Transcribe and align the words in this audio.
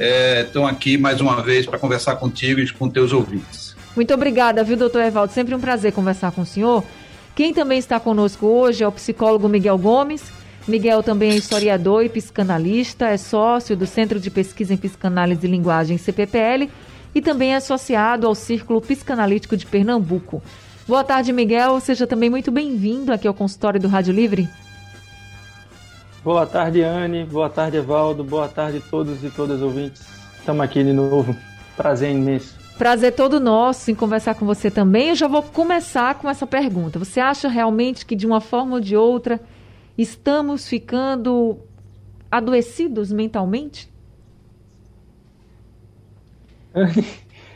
Estão 0.00 0.66
é, 0.66 0.72
aqui 0.72 0.96
mais 0.96 1.20
uma 1.20 1.42
vez 1.42 1.66
para 1.66 1.78
conversar 1.78 2.16
contigo 2.16 2.58
e 2.58 2.72
com 2.72 2.88
teus 2.88 3.12
ouvintes. 3.12 3.76
Muito 3.94 4.14
obrigada, 4.14 4.64
viu, 4.64 4.76
doutor 4.76 5.02
Evaldo? 5.02 5.32
Sempre 5.32 5.54
um 5.54 5.60
prazer 5.60 5.92
conversar 5.92 6.32
com 6.32 6.40
o 6.40 6.46
senhor. 6.46 6.82
Quem 7.36 7.52
também 7.52 7.78
está 7.78 8.00
conosco 8.00 8.46
hoje 8.46 8.82
é 8.82 8.88
o 8.88 8.92
psicólogo 8.92 9.48
Miguel 9.48 9.78
Gomes 9.78 10.22
Miguel 10.68 11.02
também 11.02 11.32
é 11.32 11.36
historiador 11.36 12.04
e 12.04 12.08
psicanalista, 12.08 13.06
é 13.06 13.16
sócio 13.16 13.76
do 13.76 13.86
Centro 13.86 14.20
de 14.20 14.30
Pesquisa 14.30 14.74
em 14.74 14.76
Psicanálise 14.76 15.46
e 15.46 15.50
Linguagem 15.50 15.96
CPPL 15.96 16.68
e 17.14 17.20
também 17.20 17.54
é 17.54 17.56
associado 17.56 18.26
ao 18.26 18.34
Círculo 18.34 18.80
Psicanalítico 18.80 19.56
de 19.56 19.66
Pernambuco. 19.66 20.42
Boa 20.86 21.02
tarde, 21.02 21.32
Miguel. 21.32 21.80
Seja 21.80 22.06
também 22.06 22.30
muito 22.30 22.50
bem-vindo 22.50 23.12
aqui 23.12 23.26
ao 23.26 23.34
consultório 23.34 23.80
do 23.80 23.88
Rádio 23.88 24.12
Livre. 24.12 24.48
Boa 26.22 26.46
tarde, 26.46 26.82
Anne. 26.82 27.24
Boa 27.24 27.48
tarde, 27.48 27.78
Evaldo. 27.78 28.22
Boa 28.22 28.48
tarde 28.48 28.78
a 28.78 28.90
todos 28.90 29.24
e 29.24 29.30
todas 29.30 29.62
ouvintes. 29.62 30.02
Estamos 30.38 30.62
aqui 30.62 30.84
de 30.84 30.92
novo. 30.92 31.34
Prazer 31.76 32.10
imenso. 32.10 32.58
Prazer 32.76 33.12
todo 33.14 33.40
nosso 33.40 33.90
em 33.90 33.94
conversar 33.94 34.34
com 34.34 34.44
você 34.44 34.70
também. 34.70 35.08
Eu 35.10 35.14
já 35.14 35.28
vou 35.28 35.42
começar 35.42 36.14
com 36.14 36.28
essa 36.28 36.46
pergunta. 36.46 36.98
Você 36.98 37.20
acha 37.20 37.48
realmente 37.48 38.04
que 38.04 38.14
de 38.14 38.26
uma 38.26 38.40
forma 38.40 38.74
ou 38.74 38.80
de 38.80 38.96
outra 38.96 39.40
Estamos 40.00 40.66
ficando 40.66 41.58
adoecidos 42.30 43.12
mentalmente? 43.12 43.92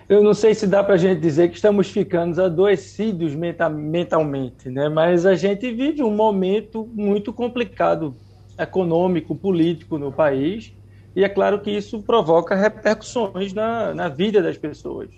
Eu 0.06 0.22
não 0.22 0.34
sei 0.34 0.54
se 0.54 0.66
dá 0.66 0.84
para 0.84 0.94
a 0.94 0.98
gente 0.98 1.22
dizer 1.22 1.48
que 1.48 1.56
estamos 1.56 1.88
ficando 1.88 2.42
adoecidos 2.42 3.34
mentalmente, 3.34 4.68
né? 4.68 4.90
mas 4.90 5.24
a 5.24 5.34
gente 5.34 5.72
vive 5.72 6.02
um 6.02 6.14
momento 6.14 6.86
muito 6.92 7.32
complicado 7.32 8.14
econômico, 8.58 9.34
político 9.34 9.98
no 9.98 10.12
país, 10.12 10.72
e 11.16 11.22
é 11.22 11.28
claro 11.28 11.60
que 11.60 11.70
isso 11.70 12.02
provoca 12.02 12.54
repercussões 12.54 13.52
na, 13.52 13.94
na 13.94 14.08
vida 14.08 14.42
das 14.42 14.58
pessoas. 14.58 15.10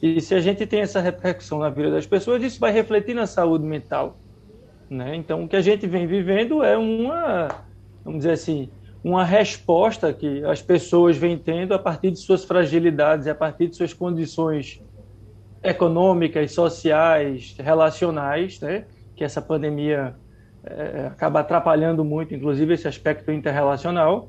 E 0.00 0.20
se 0.20 0.34
a 0.34 0.40
gente 0.40 0.66
tem 0.66 0.80
essa 0.80 1.00
repercussão 1.00 1.58
na 1.58 1.70
vida 1.70 1.90
das 1.90 2.06
pessoas, 2.06 2.42
isso 2.42 2.60
vai 2.60 2.72
refletir 2.72 3.14
na 3.14 3.26
saúde 3.26 3.64
mental. 3.64 4.16
Né? 4.88 5.16
Então, 5.16 5.44
o 5.44 5.48
que 5.48 5.56
a 5.56 5.60
gente 5.60 5.86
vem 5.86 6.06
vivendo 6.06 6.62
é 6.62 6.76
uma, 6.76 7.48
vamos 8.04 8.18
dizer 8.18 8.32
assim, 8.32 8.68
uma 9.02 9.24
resposta 9.24 10.12
que 10.12 10.44
as 10.44 10.62
pessoas 10.62 11.16
vêm 11.16 11.36
tendo 11.36 11.74
a 11.74 11.78
partir 11.78 12.10
de 12.10 12.18
suas 12.18 12.44
fragilidades, 12.44 13.26
a 13.26 13.34
partir 13.34 13.68
de 13.68 13.76
suas 13.76 13.92
condições 13.92 14.80
econômicas, 15.62 16.52
sociais, 16.52 17.54
relacionais, 17.58 18.60
né? 18.60 18.84
que 19.14 19.24
essa 19.24 19.40
pandemia 19.40 20.14
é, 20.64 21.06
acaba 21.06 21.40
atrapalhando 21.40 22.04
muito, 22.04 22.34
inclusive 22.34 22.74
esse 22.74 22.86
aspecto 22.86 23.30
interrelacional. 23.32 24.28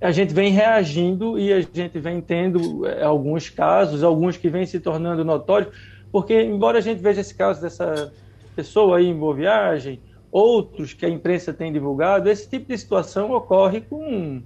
A 0.00 0.10
gente 0.12 0.32
vem 0.32 0.50
reagindo 0.50 1.38
e 1.38 1.52
a 1.52 1.60
gente 1.60 1.98
vem 1.98 2.20
tendo 2.20 2.86
é, 2.86 3.02
alguns 3.02 3.50
casos, 3.50 4.02
alguns 4.02 4.36
que 4.36 4.48
vêm 4.48 4.64
se 4.64 4.80
tornando 4.80 5.24
notórios, 5.24 5.74
porque 6.10 6.40
embora 6.40 6.78
a 6.78 6.80
gente 6.80 7.02
veja 7.02 7.20
esse 7.20 7.34
caso 7.34 7.60
dessa 7.60 8.12
pessoa 8.54 8.98
aí 8.98 9.06
em 9.06 9.16
boa 9.16 9.34
viagem, 9.34 10.00
outros 10.30 10.94
que 10.94 11.04
a 11.04 11.08
imprensa 11.08 11.52
tem 11.52 11.72
divulgado, 11.72 12.30
esse 12.30 12.48
tipo 12.48 12.68
de 12.68 12.78
situação 12.78 13.32
ocorre 13.32 13.80
com 13.80 14.42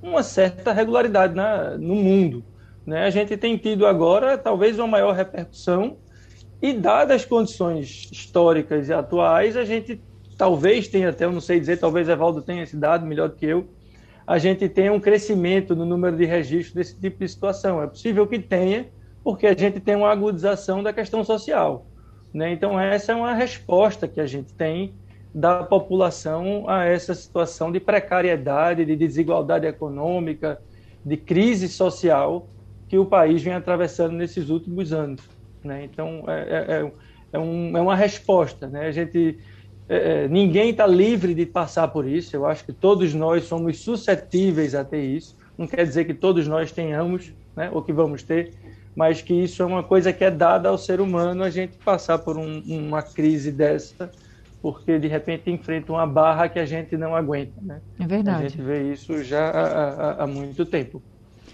uma 0.00 0.22
certa 0.22 0.72
regularidade 0.72 1.34
na, 1.34 1.76
no 1.76 1.94
mundo. 1.94 2.44
Né? 2.86 3.04
A 3.04 3.10
gente 3.10 3.36
tem 3.36 3.56
tido 3.56 3.86
agora 3.86 4.38
talvez 4.38 4.78
uma 4.78 4.86
maior 4.86 5.14
repercussão 5.14 5.96
e 6.62 6.72
dadas 6.72 7.16
as 7.16 7.24
condições 7.24 8.08
históricas 8.10 8.88
e 8.88 8.92
atuais, 8.92 9.56
a 9.56 9.64
gente 9.64 10.00
talvez 10.36 10.88
tenha 10.88 11.10
até, 11.10 11.24
eu 11.24 11.32
não 11.32 11.40
sei 11.40 11.58
dizer, 11.60 11.78
talvez 11.78 12.08
Evaldo 12.08 12.42
tenha 12.42 12.62
esse 12.62 12.76
dado 12.76 13.06
melhor 13.06 13.28
do 13.28 13.36
que 13.36 13.46
eu, 13.46 13.66
a 14.26 14.38
gente 14.38 14.68
tenha 14.68 14.92
um 14.92 15.00
crescimento 15.00 15.76
no 15.76 15.84
número 15.84 16.16
de 16.16 16.24
registros 16.24 16.74
desse 16.74 16.98
tipo 16.98 17.18
de 17.18 17.28
situação. 17.28 17.82
É 17.82 17.86
possível 17.86 18.26
que 18.26 18.38
tenha, 18.38 18.86
porque 19.22 19.46
a 19.46 19.54
gente 19.54 19.80
tem 19.80 19.94
uma 19.94 20.10
agudização 20.10 20.82
da 20.82 20.92
questão 20.92 21.22
social. 21.22 21.86
Né? 22.32 22.52
Então, 22.52 22.80
essa 22.80 23.12
é 23.12 23.14
uma 23.14 23.34
resposta 23.34 24.08
que 24.08 24.20
a 24.20 24.26
gente 24.26 24.52
tem 24.54 24.94
da 25.34 25.62
população 25.62 26.68
a 26.68 26.84
essa 26.84 27.14
situação 27.14 27.70
de 27.70 27.80
precariedade, 27.80 28.84
de 28.84 28.96
desigualdade 28.96 29.66
econômica, 29.66 30.60
de 31.04 31.16
crise 31.16 31.68
social 31.68 32.48
que 32.88 32.98
o 32.98 33.04
país 33.04 33.42
vem 33.42 33.52
atravessando 33.52 34.12
nesses 34.12 34.48
últimos 34.48 34.92
anos. 34.92 35.20
Né? 35.62 35.84
Então, 35.84 36.24
é, 36.28 36.40
é, 36.40 36.74
é, 36.82 36.92
é 37.32 37.38
um, 37.38 37.76
é 37.76 37.80
uma 37.80 37.96
resposta. 37.96 38.68
Né? 38.68 38.86
A 38.86 38.92
gente, 38.92 39.38
é, 39.88 40.24
é 40.24 40.28
ninguém 40.28 40.70
está 40.70 40.86
livre 40.86 41.34
de 41.34 41.46
passar 41.46 41.88
por 41.88 42.06
isso. 42.06 42.34
Eu 42.34 42.46
acho 42.46 42.64
que 42.64 42.72
todos 42.72 43.14
nós 43.14 43.44
somos 43.44 43.80
suscetíveis 43.80 44.74
a 44.74 44.84
ter 44.84 45.02
isso. 45.02 45.36
Não 45.56 45.66
quer 45.66 45.84
dizer 45.84 46.04
que 46.04 46.14
todos 46.14 46.46
nós 46.48 46.72
tenhamos, 46.72 47.32
né, 47.56 47.70
ou 47.72 47.82
que 47.82 47.92
vamos 47.92 48.22
ter, 48.22 48.52
mas 48.94 49.22
que 49.22 49.34
isso 49.34 49.62
é 49.62 49.66
uma 49.66 49.82
coisa 49.82 50.12
que 50.12 50.24
é 50.24 50.30
dada 50.30 50.68
ao 50.68 50.78
ser 50.78 51.00
humano 51.00 51.42
a 51.42 51.50
gente 51.50 51.76
passar 51.78 52.18
por 52.18 52.36
um, 52.36 52.62
uma 52.66 53.02
crise 53.02 53.50
dessa, 53.50 54.10
porque 54.62 54.98
de 54.98 55.08
repente 55.08 55.50
enfrenta 55.50 55.92
uma 55.92 56.06
barra 56.06 56.48
que 56.48 56.58
a 56.58 56.64
gente 56.64 56.96
não 56.96 57.14
aguenta, 57.14 57.60
né? 57.60 57.80
É 58.00 58.06
verdade. 58.06 58.46
A 58.46 58.48
gente 58.48 58.62
vê 58.62 58.92
isso 58.92 59.22
já 59.22 59.50
há, 59.50 59.62
há, 59.62 60.24
há 60.24 60.26
muito 60.26 60.64
tempo. 60.64 61.02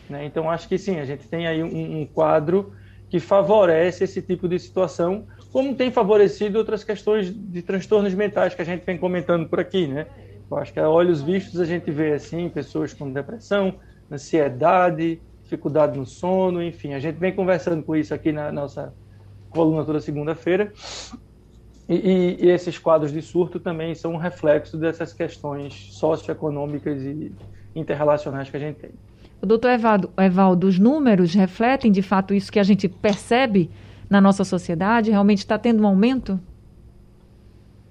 Né? 0.08 0.24
Então 0.26 0.50
acho 0.50 0.68
que 0.68 0.76
sim, 0.76 0.98
a 0.98 1.04
gente 1.04 1.26
tem 1.28 1.46
aí 1.46 1.62
um, 1.62 2.00
um 2.02 2.06
quadro 2.06 2.72
que 3.08 3.18
favorece 3.18 4.04
esse 4.04 4.22
tipo 4.22 4.48
de 4.48 4.58
situação, 4.58 5.26
como 5.52 5.74
tem 5.74 5.90
favorecido 5.90 6.58
outras 6.58 6.84
questões 6.84 7.32
de 7.34 7.62
transtornos 7.62 8.14
mentais 8.14 8.54
que 8.54 8.62
a 8.62 8.64
gente 8.64 8.84
vem 8.84 8.96
comentando 8.96 9.48
por 9.48 9.60
aqui, 9.60 9.86
né? 9.86 10.06
Eu 10.50 10.56
acho 10.56 10.72
que 10.72 10.80
a 10.80 10.88
olhos 10.88 11.22
vistos 11.22 11.60
a 11.60 11.64
gente 11.64 11.90
vê 11.90 12.12
assim 12.12 12.48
pessoas 12.48 12.92
com 12.92 13.12
depressão, 13.12 13.74
ansiedade, 14.10 15.20
dificuldade 15.42 15.98
no 15.98 16.06
sono, 16.06 16.62
enfim, 16.62 16.94
a 16.94 17.00
gente 17.00 17.16
vem 17.16 17.32
conversando 17.32 17.82
com 17.82 17.96
isso 17.96 18.14
aqui 18.14 18.32
na 18.32 18.52
nossa 18.52 18.94
coluna 19.50 19.84
toda 19.84 20.00
segunda-feira. 20.00 20.72
E, 21.88 22.36
e, 22.40 22.48
esses 22.48 22.78
quadros 22.78 23.12
de 23.12 23.20
surto 23.20 23.58
também 23.58 23.96
são 23.96 24.12
um 24.12 24.16
reflexo 24.16 24.76
dessas 24.76 25.12
questões 25.12 25.88
socioeconômicas 25.90 27.02
e 27.02 27.32
interrelacionais 27.74 28.48
que 28.48 28.56
a 28.56 28.60
gente 28.60 28.76
tem. 28.76 28.90
Doutor 29.42 29.70
Evaldo, 29.70 30.10
Evaldo, 30.16 30.68
os 30.68 30.78
números 30.78 31.34
refletem 31.34 31.90
de 31.90 32.02
fato 32.02 32.32
isso 32.32 32.52
que 32.52 32.60
a 32.60 32.62
gente 32.62 32.88
percebe 32.88 33.70
na 34.10 34.20
nossa 34.20 34.44
sociedade? 34.44 35.10
Realmente 35.10 35.38
está 35.38 35.56
tendo 35.56 35.82
um 35.84 35.86
aumento? 35.86 36.38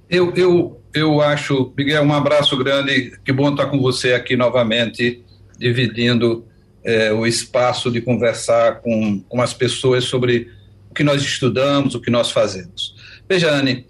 Eu, 0.10 0.34
eu, 0.36 0.82
eu 0.94 1.22
acho, 1.22 1.74
Miguel, 1.78 2.04
um 2.04 2.14
abraço 2.14 2.58
grande. 2.58 3.18
Que 3.24 3.32
bom 3.32 3.50
estar 3.50 3.68
com 3.68 3.80
você 3.80 4.14
aqui 4.14 4.36
novamente, 4.36 5.24
dividindo 5.58 6.46
é, 6.84 7.12
o 7.14 7.26
espaço 7.26 7.90
de 7.90 8.02
conversar 8.02 8.82
com, 8.82 9.22
com 9.22 9.42
as 9.42 9.54
pessoas 9.54 10.04
sobre 10.04 10.52
o 10.90 10.94
que 10.94 11.04
nós 11.04 11.22
estudamos, 11.22 11.96
o 11.96 12.02
que 12.02 12.12
nós 12.12 12.32
fazemos. 12.32 12.96
Veja, 13.28 13.52
Anne, 13.52 13.86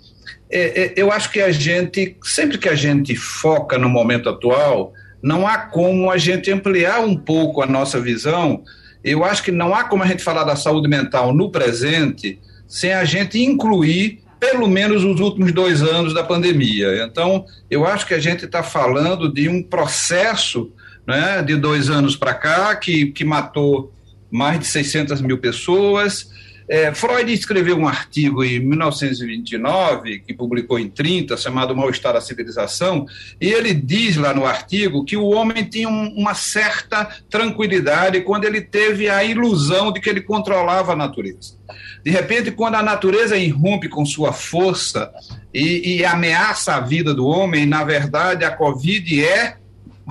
é, 0.52 0.82
é, 0.82 0.94
eu 0.96 1.12
acho 1.12 1.32
que 1.32 1.40
a 1.40 1.52
gente, 1.52 2.18
sempre 2.24 2.58
que 2.58 2.68
a 2.68 2.76
gente 2.76 3.16
foca 3.16 3.78
no 3.78 3.88
momento 3.88 4.30
atual, 4.30 4.94
não 5.22 5.48
há 5.48 5.58
como 5.58 6.10
a 6.12 6.18
gente 6.18 6.52
ampliar 6.52 7.02
um 7.02 7.16
pouco 7.16 7.62
a 7.62 7.66
nossa 7.66 8.00
visão. 8.00 8.64
Eu 9.04 9.24
acho 9.24 9.44
que 9.44 9.52
não 9.52 9.74
há 9.74 9.84
como 9.84 10.04
a 10.04 10.08
gente 10.08 10.24
falar 10.24 10.44
da 10.44 10.56
saúde 10.56 10.88
mental 10.88 11.34
no 11.34 11.50
presente 11.50 12.40
sem 12.68 12.94
a 12.94 13.04
gente 13.04 13.42
incluir 13.42 14.22
pelo 14.40 14.68
menos 14.68 15.04
os 15.04 15.20
últimos 15.20 15.52
dois 15.52 15.82
anos 15.82 16.14
da 16.14 16.24
pandemia. 16.24 17.04
Então, 17.04 17.46
eu 17.70 17.86
acho 17.86 18.06
que 18.06 18.14
a 18.14 18.20
gente 18.20 18.46
está 18.46 18.64
falando 18.64 19.32
de 19.32 19.50
um 19.50 19.62
processo 19.62 20.72
né, 21.06 21.42
de 21.42 21.56
dois 21.58 21.90
anos 21.90 22.16
para 22.16 22.34
cá 22.34 22.76
que, 22.76 23.08
que 23.08 23.26
matou 23.26 23.92
mais 24.32 24.60
de 24.60 24.68
600 24.68 25.22
mil 25.22 25.40
pessoas, 25.40 26.30
é, 26.70 26.94
Freud 26.94 27.34
escreveu 27.34 27.76
um 27.76 27.88
artigo 27.88 28.44
em 28.44 28.60
1929, 28.60 30.20
que 30.20 30.36
publicou 30.36 30.78
em 30.78 30.88
30, 30.88 31.36
chamado 31.36 31.76
Mal-Estar 31.76 32.14
da 32.14 32.22
Civilização, 32.22 33.08
e 33.42 33.48
ele 33.48 33.74
diz 33.74 34.16
lá 34.18 34.36
no 34.36 34.46
artigo 34.46 35.04
que 35.04 35.18
o 35.18 35.26
homem 35.26 35.64
tinha 35.64 35.90
um, 35.90 36.14
uma 36.16 36.36
certa 36.36 37.10
tranquilidade 37.28 38.22
quando 38.22 38.46
ele 38.46 38.62
teve 38.62 39.10
a 39.10 39.24
ilusão 39.24 39.92
de 39.92 40.00
que 40.00 40.08
ele 40.08 40.22
controlava 40.22 40.94
a 40.94 40.96
natureza. 40.96 41.58
De 42.06 42.12
repente, 42.12 42.52
quando 42.52 42.76
a 42.76 42.84
natureza 42.84 43.36
irrompe 43.36 43.90
com 43.90 44.06
sua 44.06 44.32
força 44.32 45.12
e, 45.52 45.98
e 45.98 46.06
ameaça 46.06 46.76
a 46.76 46.80
vida 46.80 47.16
do 47.16 47.26
homem, 47.26 47.66
na 47.66 47.84
verdade, 47.84 48.46
a 48.46 48.52
Covid 48.52 49.26
é 49.26 49.58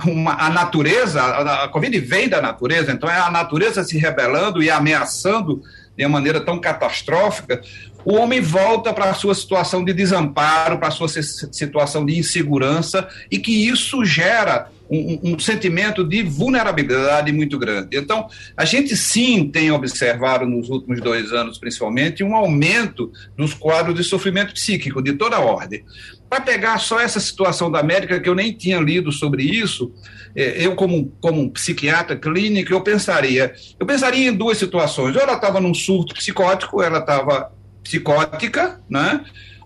uma, 0.05 0.33
a 0.33 0.49
natureza, 0.49 1.21
a, 1.21 1.63
a 1.63 1.67
Covid 1.69 1.97
vem 1.99 2.27
da 2.27 2.41
natureza, 2.41 2.91
então 2.91 3.09
é 3.09 3.17
a 3.17 3.31
natureza 3.31 3.83
se 3.83 3.97
rebelando 3.97 4.61
e 4.61 4.69
ameaçando 4.69 5.61
de 5.99 6.05
uma 6.05 6.13
maneira 6.13 6.39
tão 6.39 6.57
catastrófica, 6.57 7.61
o 8.05 8.13
homem 8.15 8.39
volta 8.39 8.93
para 8.93 9.09
a 9.09 9.13
sua 9.13 9.35
situação 9.35 9.83
de 9.83 9.91
desamparo, 9.91 10.77
para 10.77 10.87
a 10.87 10.91
sua 10.91 11.09
situação 11.09 12.05
de 12.05 12.17
insegurança, 12.17 13.05
e 13.29 13.37
que 13.37 13.67
isso 13.67 14.05
gera 14.05 14.69
um, 14.89 15.33
um, 15.33 15.39
sentimento 15.39 16.01
de 16.01 16.23
vulnerabilidade 16.23 17.33
muito 17.33 17.59
grande. 17.59 17.97
Então, 17.97 18.29
a 18.55 18.63
gente 18.63 18.95
sim 18.95 19.49
tem 19.49 19.71
observado 19.71 20.45
nos 20.45 20.69
últimos 20.69 21.01
dois 21.01 21.33
anos, 21.33 21.57
principalmente, 21.57 22.23
um 22.23 22.33
aumento 22.33 23.11
dos 23.37 23.53
quadros 23.53 23.93
de 23.93 24.03
sofrimento 24.03 24.53
psíquico 24.53 25.01
de 25.01 25.13
toda 25.13 25.37
ordem. 25.37 25.83
Para 26.29 26.41
pegar 26.41 26.77
só 26.77 26.99
essa 26.99 27.19
situação 27.19 27.71
da 27.71 27.79
América, 27.79 28.19
que 28.19 28.29
eu 28.29 28.35
nem 28.35 28.53
tinha 28.53 28.79
lido 28.79 29.11
sobre 29.11 29.43
isso, 29.43 29.91
é, 30.35 30.65
eu 30.65 30.75
como, 30.75 31.11
como 31.19 31.41
um 31.41 31.49
psiquiatra 31.49 32.15
clínico, 32.15 32.71
eu 32.71 32.81
pensaria, 32.81 33.53
eu 33.79 33.85
pensaria 33.85 34.29
em 34.29 34.33
duas 34.33 34.57
situações. 34.57 35.15
Ou 35.15 35.21
ela 35.21 35.33
estava 35.33 35.59
num 35.59 35.73
surto 35.73 36.13
psicótico, 36.13 36.81
ela 36.81 36.99
estava 36.99 37.51
psicótica, 37.83 38.79
né? 38.89 39.21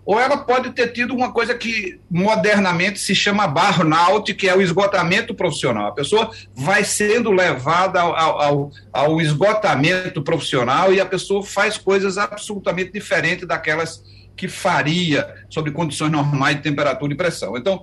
ou 0.05 0.19
ela 0.19 0.37
pode 0.37 0.71
ter 0.71 0.91
tido 0.91 1.13
uma 1.13 1.31
coisa 1.31 1.55
que 1.55 1.99
modernamente 2.09 2.99
se 2.99 3.15
chama 3.15 3.47
burnout, 3.47 4.33
que 4.33 4.49
é 4.49 4.55
o 4.55 4.61
esgotamento 4.61 5.33
profissional. 5.33 5.87
A 5.87 5.93
pessoa 5.93 6.29
vai 6.53 6.83
sendo 6.83 7.31
levada 7.31 8.01
ao, 8.01 8.41
ao, 8.41 8.71
ao, 8.91 9.21
esgotamento 9.21 10.21
profissional 10.21 10.93
e 10.93 10.99
a 10.99 11.05
pessoa 11.05 11.41
faz 11.41 11.77
coisas 11.77 12.17
absolutamente 12.17 12.91
diferentes 12.91 13.47
daquelas 13.47 14.03
que 14.35 14.47
faria 14.47 15.27
sob 15.49 15.71
condições 15.71 16.11
normais 16.11 16.57
de 16.57 16.63
temperatura 16.63 17.13
e 17.13 17.17
pressão. 17.17 17.57
Então, 17.57 17.81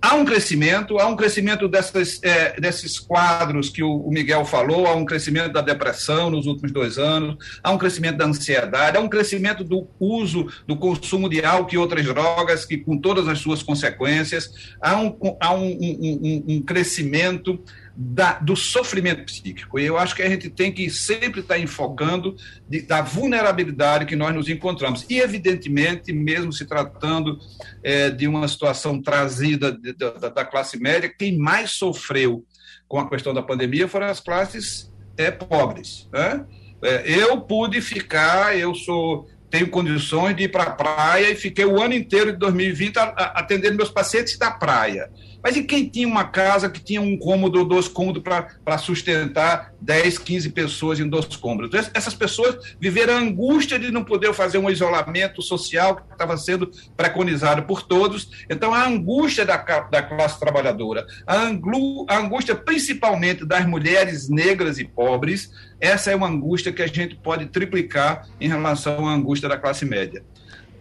há 0.00 0.14
um 0.14 0.24
crescimento, 0.24 0.98
há 0.98 1.06
um 1.06 1.16
crescimento 1.16 1.66
dessas, 1.66 2.20
é, 2.22 2.58
desses 2.60 2.98
quadros 2.98 3.68
que 3.68 3.82
o, 3.82 4.08
Miguel 4.08 4.44
falou, 4.44 4.86
há 4.86 4.94
um 4.94 5.04
crescimento 5.04 5.52
da 5.52 5.60
depressão 5.60 6.30
nos 6.30 6.46
últimos 6.46 6.70
dois 6.70 6.98
anos, 6.98 7.36
há 7.62 7.70
um 7.72 7.78
crescimento 7.78 8.16
da 8.16 8.26
ansiedade, 8.26 8.96
há 8.96 9.00
um 9.00 9.08
crescimento 9.08 9.64
do 9.64 9.88
uso, 9.98 10.46
do 10.66 10.76
consumo 10.76 11.28
de 11.28 11.44
álcool 11.44 11.74
e 11.74 11.78
outras 11.78 12.04
drogas, 12.04 12.64
que 12.64 12.78
com 12.78 12.98
todas 12.98 13.26
as 13.26 13.38
suas 13.38 13.62
consequências, 13.62 14.50
há 14.80 14.96
um, 14.96 15.16
há 15.40 15.54
um, 15.54 15.66
um, 15.66 16.44
um 16.48 16.62
crescimento 16.62 17.62
da, 17.96 18.34
do 18.34 18.54
sofrimento 18.54 19.24
psíquico. 19.24 19.78
E 19.78 19.86
eu 19.86 19.96
acho 19.96 20.14
que 20.14 20.22
a 20.22 20.28
gente 20.28 20.50
tem 20.50 20.70
que 20.70 20.90
sempre 20.90 21.40
estar 21.40 21.58
enfocando 21.58 22.36
de, 22.68 22.82
da 22.82 23.00
vulnerabilidade 23.00 24.04
que 24.04 24.14
nós 24.14 24.34
nos 24.34 24.48
encontramos. 24.48 25.06
E, 25.08 25.18
evidentemente, 25.18 26.12
mesmo 26.12 26.52
se 26.52 26.66
tratando 26.66 27.38
é, 27.82 28.10
de 28.10 28.28
uma 28.28 28.46
situação 28.48 29.00
trazida 29.00 29.72
de, 29.72 29.92
de, 29.92 29.94
da, 29.94 30.28
da, 30.28 30.44
classe 30.44 30.78
média, 30.78 31.08
quem 31.08 31.38
mais 31.38 31.70
sofreu 31.70 32.44
com 32.86 32.98
a 32.98 33.08
questão 33.08 33.32
da 33.32 33.42
pandemia 33.42 33.88
foram 33.88 34.06
as 34.06 34.20
classes 34.20 34.92
é, 35.16 35.30
pobres. 35.30 36.06
Né? 36.12 36.44
É, 36.82 37.10
eu 37.10 37.40
pude 37.40 37.80
ficar, 37.80 38.56
eu 38.58 38.74
sou 38.74 39.26
tenho 39.48 39.68
condições 39.68 40.36
de 40.36 40.42
ir 40.44 40.48
para 40.48 40.64
a 40.64 40.70
praia 40.70 41.30
e 41.30 41.36
fiquei 41.36 41.64
o 41.64 41.80
ano 41.80 41.94
inteiro 41.94 42.32
de 42.32 42.38
2020 42.38 42.96
atendendo 42.98 43.76
meus 43.76 43.90
pacientes 43.90 44.36
da 44.36 44.50
praia. 44.50 45.08
Mas 45.46 45.56
e 45.56 45.62
quem 45.62 45.88
tinha 45.88 46.08
uma 46.08 46.24
casa 46.24 46.68
que 46.68 46.82
tinha 46.82 47.00
um 47.00 47.16
cômodo 47.16 47.60
ou 47.60 47.64
dois 47.64 47.86
cômodos 47.86 48.20
para 48.20 48.78
sustentar 48.78 49.72
10, 49.80 50.18
15 50.18 50.50
pessoas 50.50 50.98
em 50.98 51.08
dois 51.08 51.24
cômodos? 51.36 51.70
Essas 51.94 52.14
pessoas 52.14 52.74
viveram 52.80 53.14
a 53.14 53.20
angústia 53.20 53.78
de 53.78 53.92
não 53.92 54.02
poder 54.02 54.34
fazer 54.34 54.58
um 54.58 54.68
isolamento 54.68 55.40
social 55.40 55.94
que 55.94 56.02
estava 56.10 56.36
sendo 56.36 56.68
preconizado 56.96 57.62
por 57.62 57.82
todos. 57.82 58.28
Então, 58.50 58.74
a 58.74 58.88
angústia 58.88 59.46
da, 59.46 59.56
da 59.56 60.02
classe 60.02 60.40
trabalhadora, 60.40 61.06
a, 61.24 61.36
anglu, 61.36 62.04
a 62.08 62.18
angústia 62.18 62.56
principalmente 62.56 63.46
das 63.46 63.64
mulheres 63.66 64.28
negras 64.28 64.80
e 64.80 64.84
pobres, 64.84 65.52
essa 65.80 66.10
é 66.10 66.16
uma 66.16 66.26
angústia 66.26 66.72
que 66.72 66.82
a 66.82 66.88
gente 66.88 67.14
pode 67.14 67.46
triplicar 67.46 68.26
em 68.40 68.48
relação 68.48 69.06
à 69.06 69.14
angústia 69.14 69.48
da 69.48 69.56
classe 69.56 69.84
média. 69.84 70.24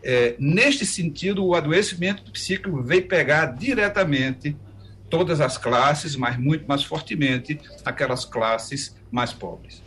É, 0.08 0.36
neste 0.38 0.86
sentido, 0.86 1.44
o 1.44 1.56
adoecimento 1.56 2.32
psíquico 2.32 2.80
veio 2.84 3.08
pegar 3.08 3.48
diretamente 3.48 4.56
todas 5.10 5.42
as 5.42 5.58
classes, 5.58 6.16
mas 6.16 6.38
muito 6.38 6.68
mais 6.68 6.84
fortemente 6.84 7.60
aquelas 7.84 8.24
classes 8.24 8.96
mais 9.12 9.34
pobres. 9.34 9.82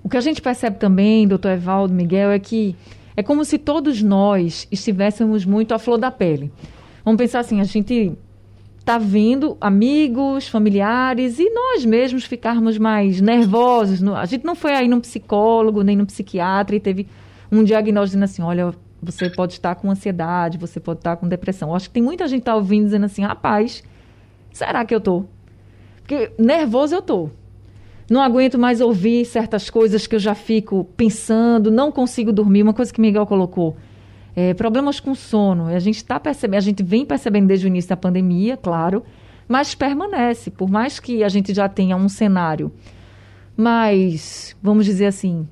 O 0.00 0.08
que 0.08 0.16
a 0.16 0.20
gente 0.20 0.40
percebe 0.40 0.78
também, 0.78 1.26
doutor 1.26 1.50
Evaldo 1.50 1.92
Miguel, 1.92 2.30
é 2.30 2.38
que 2.38 2.76
é 3.16 3.22
como 3.22 3.44
se 3.44 3.58
todos 3.58 4.00
nós 4.00 4.68
estivéssemos 4.70 5.44
muito 5.44 5.74
à 5.74 5.78
flor 5.78 5.98
da 5.98 6.10
pele. 6.10 6.52
Vamos 7.04 7.18
pensar 7.18 7.40
assim, 7.40 7.60
a 7.60 7.64
gente 7.64 8.16
está 8.78 8.96
vendo 8.96 9.56
amigos, 9.60 10.46
familiares 10.46 11.40
e 11.40 11.50
nós 11.50 11.84
mesmos 11.84 12.24
ficarmos 12.24 12.78
mais 12.78 13.20
nervosos. 13.20 14.00
A 14.04 14.24
gente 14.26 14.44
não 14.44 14.54
foi 14.54 14.72
aí 14.72 14.86
num 14.86 15.00
psicólogo, 15.00 15.82
nem 15.82 15.96
num 15.96 16.06
psiquiatra 16.06 16.76
e 16.76 16.80
teve 16.80 17.08
um 17.50 17.64
diagnóstico 17.64 18.18
dizendo 18.18 18.24
assim, 18.24 18.42
olha, 18.42 18.72
você 19.04 19.30
pode 19.30 19.54
estar 19.54 19.74
com 19.74 19.90
ansiedade, 19.90 20.58
você 20.58 20.80
pode 20.80 21.00
estar 21.00 21.16
com 21.16 21.28
depressão. 21.28 21.70
Eu 21.70 21.76
acho 21.76 21.88
que 21.88 21.94
tem 21.94 22.02
muita 22.02 22.26
gente 22.26 22.40
que 22.40 22.46
tá 22.46 22.54
ouvindo 22.56 22.84
dizendo 22.84 23.06
assim, 23.06 23.22
rapaz, 23.22 23.82
será 24.52 24.84
que 24.84 24.94
eu 24.94 25.00
tô? 25.00 25.24
Porque 25.96 26.32
nervoso 26.38 26.94
eu 26.94 27.02
tô. 27.02 27.30
Não 28.10 28.22
aguento 28.22 28.58
mais 28.58 28.80
ouvir 28.80 29.24
certas 29.24 29.70
coisas 29.70 30.06
que 30.06 30.14
eu 30.14 30.18
já 30.18 30.34
fico 30.34 30.84
pensando, 30.96 31.70
não 31.70 31.90
consigo 31.90 32.32
dormir. 32.32 32.62
Uma 32.62 32.74
coisa 32.74 32.92
que 32.92 33.00
Miguel 33.00 33.26
colocou. 33.26 33.76
É, 34.36 34.52
problemas 34.52 35.00
com 35.00 35.14
sono. 35.14 35.68
A 35.68 35.78
gente 35.78 35.96
está 35.96 36.20
percebendo, 36.20 36.58
a 36.58 36.62
gente 36.62 36.82
vem 36.82 37.06
percebendo 37.06 37.46
desde 37.46 37.66
o 37.66 37.68
início 37.68 37.88
da 37.88 37.96
pandemia, 37.96 38.56
claro, 38.56 39.02
mas 39.48 39.74
permanece. 39.74 40.50
Por 40.50 40.68
mais 40.68 41.00
que 41.00 41.24
a 41.24 41.28
gente 41.28 41.54
já 41.54 41.68
tenha 41.68 41.96
um 41.96 42.08
cenário 42.08 42.70
mais, 43.56 44.56
vamos 44.62 44.84
dizer 44.84 45.06
assim, 45.06 45.48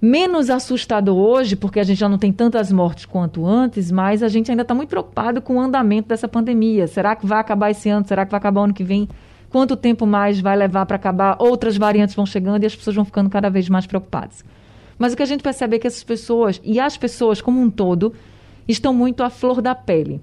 menos 0.00 0.48
assustador 0.48 1.16
hoje, 1.16 1.56
porque 1.56 1.78
a 1.78 1.84
gente 1.84 1.98
já 1.98 2.08
não 2.08 2.18
tem 2.18 2.32
tantas 2.32 2.72
mortes 2.72 3.04
quanto 3.04 3.46
antes, 3.46 3.90
mas 3.90 4.22
a 4.22 4.28
gente 4.28 4.50
ainda 4.50 4.62
está 4.62 4.74
muito 4.74 4.88
preocupado 4.88 5.42
com 5.42 5.56
o 5.56 5.60
andamento 5.60 6.08
dessa 6.08 6.26
pandemia. 6.26 6.86
Será 6.86 7.14
que 7.14 7.26
vai 7.26 7.38
acabar 7.38 7.70
esse 7.70 7.88
ano? 7.88 8.06
Será 8.06 8.24
que 8.24 8.30
vai 8.30 8.38
acabar 8.38 8.62
ano 8.62 8.72
que 8.72 8.84
vem? 8.84 9.08
Quanto 9.50 9.76
tempo 9.76 10.06
mais 10.06 10.40
vai 10.40 10.56
levar 10.56 10.86
para 10.86 10.96
acabar? 10.96 11.36
Outras 11.38 11.76
variantes 11.76 12.14
vão 12.14 12.24
chegando 12.24 12.62
e 12.62 12.66
as 12.66 12.74
pessoas 12.74 12.96
vão 12.96 13.04
ficando 13.04 13.28
cada 13.28 13.50
vez 13.50 13.68
mais 13.68 13.86
preocupadas. 13.86 14.44
Mas 14.98 15.12
o 15.12 15.16
que 15.16 15.22
a 15.22 15.26
gente 15.26 15.42
percebe 15.42 15.76
é 15.76 15.78
que 15.78 15.86
essas 15.86 16.04
pessoas, 16.04 16.60
e 16.62 16.78
as 16.78 16.96
pessoas 16.96 17.40
como 17.40 17.60
um 17.60 17.68
todo, 17.68 18.14
estão 18.68 18.94
muito 18.94 19.22
à 19.22 19.28
flor 19.28 19.60
da 19.60 19.74
pele. 19.74 20.20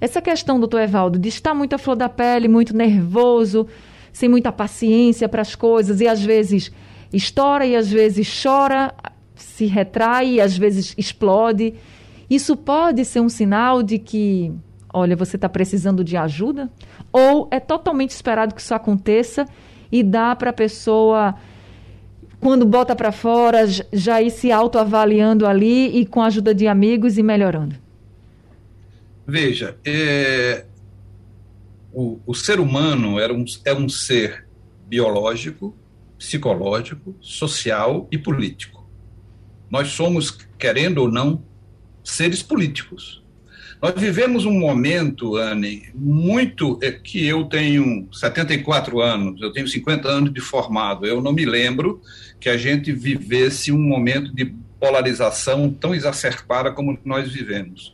Essa 0.00 0.20
questão, 0.20 0.58
doutor 0.58 0.80
Evaldo, 0.80 1.18
de 1.18 1.28
estar 1.28 1.54
muito 1.54 1.74
à 1.74 1.78
flor 1.78 1.96
da 1.96 2.08
pele, 2.08 2.48
muito 2.48 2.76
nervoso, 2.76 3.66
sem 4.12 4.28
muita 4.28 4.52
paciência 4.52 5.28
para 5.28 5.42
as 5.42 5.54
coisas 5.54 6.00
e 6.00 6.08
às 6.08 6.22
vezes 6.22 6.72
estoura 7.12 7.66
e 7.66 7.76
às 7.76 7.90
vezes 7.90 8.42
chora, 8.42 8.94
se 9.34 9.66
retrai 9.66 10.34
e 10.34 10.40
às 10.40 10.56
vezes 10.56 10.94
explode. 10.96 11.74
Isso 12.28 12.56
pode 12.56 13.04
ser 13.04 13.20
um 13.20 13.28
sinal 13.28 13.82
de 13.82 13.98
que, 13.98 14.52
olha, 14.92 15.14
você 15.14 15.36
está 15.36 15.48
precisando 15.48 16.02
de 16.02 16.16
ajuda? 16.16 16.70
Ou 17.12 17.48
é 17.50 17.60
totalmente 17.60 18.10
esperado 18.10 18.54
que 18.54 18.60
isso 18.60 18.74
aconteça 18.74 19.46
e 19.90 20.02
dá 20.02 20.34
para 20.34 20.50
a 20.50 20.54
pessoa, 20.54 21.34
quando 22.40 22.64
bota 22.64 22.96
para 22.96 23.12
fora, 23.12 23.66
já 23.92 24.22
ir 24.22 24.30
se 24.30 24.50
autoavaliando 24.50 25.46
ali 25.46 25.98
e 25.98 26.06
com 26.06 26.22
a 26.22 26.26
ajuda 26.26 26.54
de 26.54 26.66
amigos 26.66 27.18
e 27.18 27.22
melhorando? 27.22 27.76
Veja, 29.26 29.76
é, 29.84 30.64
o, 31.92 32.18
o, 32.26 32.34
ser 32.34 32.58
humano 32.58 33.20
era 33.20 33.32
um, 33.32 33.44
é 33.64 33.74
um 33.74 33.88
ser 33.88 34.46
biológico, 34.86 35.74
psicológico, 36.22 37.16
social 37.20 38.08
e 38.12 38.16
político. 38.16 38.88
Nós 39.68 39.88
somos, 39.88 40.30
querendo 40.56 40.98
ou 40.98 41.10
não, 41.10 41.42
seres 42.04 42.42
políticos. 42.42 43.22
Nós 43.82 43.94
vivemos 43.96 44.44
um 44.44 44.52
momento, 44.52 45.34
Anne, 45.36 45.90
muito. 45.92 46.78
É, 46.80 46.92
que 46.92 47.26
eu 47.26 47.46
tenho 47.46 48.06
74 48.12 49.00
anos, 49.00 49.42
eu 49.42 49.52
tenho 49.52 49.66
50 49.66 50.08
anos 50.08 50.32
de 50.32 50.40
formado. 50.40 51.04
Eu 51.04 51.20
não 51.20 51.32
me 51.32 51.44
lembro 51.44 52.00
que 52.38 52.48
a 52.48 52.56
gente 52.56 52.92
vivesse 52.92 53.72
um 53.72 53.82
momento 53.82 54.32
de 54.32 54.54
polarização 54.78 55.72
tão 55.72 55.92
exacerbada 55.92 56.70
como 56.70 56.96
nós 57.04 57.32
vivemos. 57.32 57.92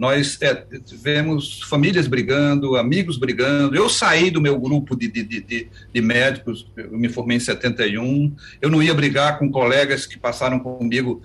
Nós 0.00 0.38
é, 0.40 0.64
vemos 1.02 1.60
famílias 1.60 2.06
brigando, 2.06 2.74
amigos 2.74 3.18
brigando. 3.18 3.76
Eu 3.76 3.86
saí 3.90 4.30
do 4.30 4.40
meu 4.40 4.58
grupo 4.58 4.96
de, 4.96 5.06
de, 5.06 5.22
de, 5.22 5.68
de, 5.92 6.00
médicos, 6.00 6.66
eu 6.74 6.96
me 6.96 7.10
formei 7.10 7.36
em 7.36 7.40
71. 7.40 8.34
Eu 8.62 8.70
não 8.70 8.82
ia 8.82 8.94
brigar 8.94 9.38
com 9.38 9.50
colegas 9.50 10.06
que 10.06 10.18
passaram 10.18 10.58
comigo 10.58 11.20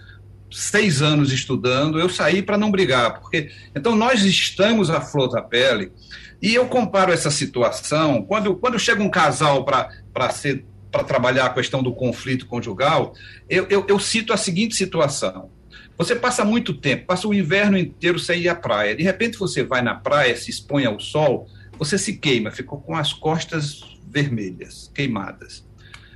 seis 0.51 1.01
anos 1.01 1.31
estudando. 1.31 1.97
Eu 1.97 2.09
saí 2.09 2.41
para 2.41 2.57
não 2.57 2.69
brigar, 2.69 3.21
porque 3.21 3.49
então 3.73 3.95
nós 3.95 4.25
estamos 4.25 4.89
à 4.89 4.99
flor 4.99 5.29
da 5.29 5.41
pele. 5.41 5.93
E 6.41 6.53
eu 6.53 6.65
comparo 6.65 7.13
essa 7.13 7.31
situação 7.31 8.23
quando, 8.23 8.57
quando 8.57 8.77
chega 8.77 9.01
um 9.01 9.09
casal 9.09 9.63
para 9.63 10.29
ser 10.31 10.65
para 10.91 11.03
trabalhar 11.03 11.45
a 11.45 11.53
questão 11.53 11.83
do 11.83 11.93
conflito 11.93 12.45
conjugal, 12.45 13.13
eu, 13.49 13.67
eu, 13.69 13.85
eu 13.87 13.99
cito 13.99 14.31
a 14.31 14.37
seguinte 14.37 14.75
situação. 14.75 15.49
Você 15.97 16.13
passa 16.13 16.43
muito 16.43 16.73
tempo, 16.73 17.05
passa 17.05 17.27
o 17.27 17.33
inverno 17.33 17.77
inteiro 17.77 18.19
sem 18.19 18.41
ir 18.41 18.49
à 18.49 18.55
praia. 18.55 18.95
De 18.95 19.03
repente 19.03 19.37
você 19.37 19.63
vai 19.63 19.81
na 19.81 19.95
praia, 19.95 20.35
se 20.35 20.49
expõe 20.49 20.85
ao 20.85 20.99
sol, 20.99 21.47
você 21.77 21.97
se 21.97 22.17
queima, 22.17 22.51
ficou 22.51 22.81
com 22.81 22.95
as 22.95 23.13
costas 23.13 23.81
vermelhas, 24.05 24.91
queimadas. 24.93 25.65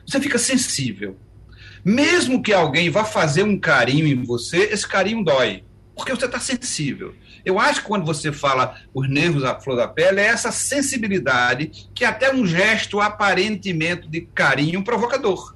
Você 0.05 0.19
fica 0.19 0.37
sensível. 0.37 1.17
Mesmo 1.83 2.41
que 2.41 2.51
alguém 2.51 2.89
vá 2.89 3.05
fazer 3.05 3.43
um 3.43 3.57
carinho 3.57 4.05
em 4.05 4.21
você, 4.23 4.57
esse 4.57 4.85
carinho 4.85 5.23
dói, 5.23 5.63
porque 5.95 6.13
você 6.13 6.25
está 6.25 6.39
sensível. 6.39 7.15
Eu 7.45 7.57
acho 7.57 7.81
que 7.81 7.87
quando 7.87 8.05
você 8.05 8.33
fala 8.33 8.75
os 8.93 9.09
nervos 9.09 9.45
à 9.45 9.57
flor 9.59 9.77
da 9.77 9.87
pele, 9.87 10.19
é 10.19 10.25
essa 10.25 10.51
sensibilidade 10.51 11.89
que 11.95 12.03
até 12.03 12.33
um 12.33 12.45
gesto 12.45 12.99
aparentemente 12.99 14.09
de 14.09 14.21
carinho 14.21 14.83
provocador. 14.83 15.55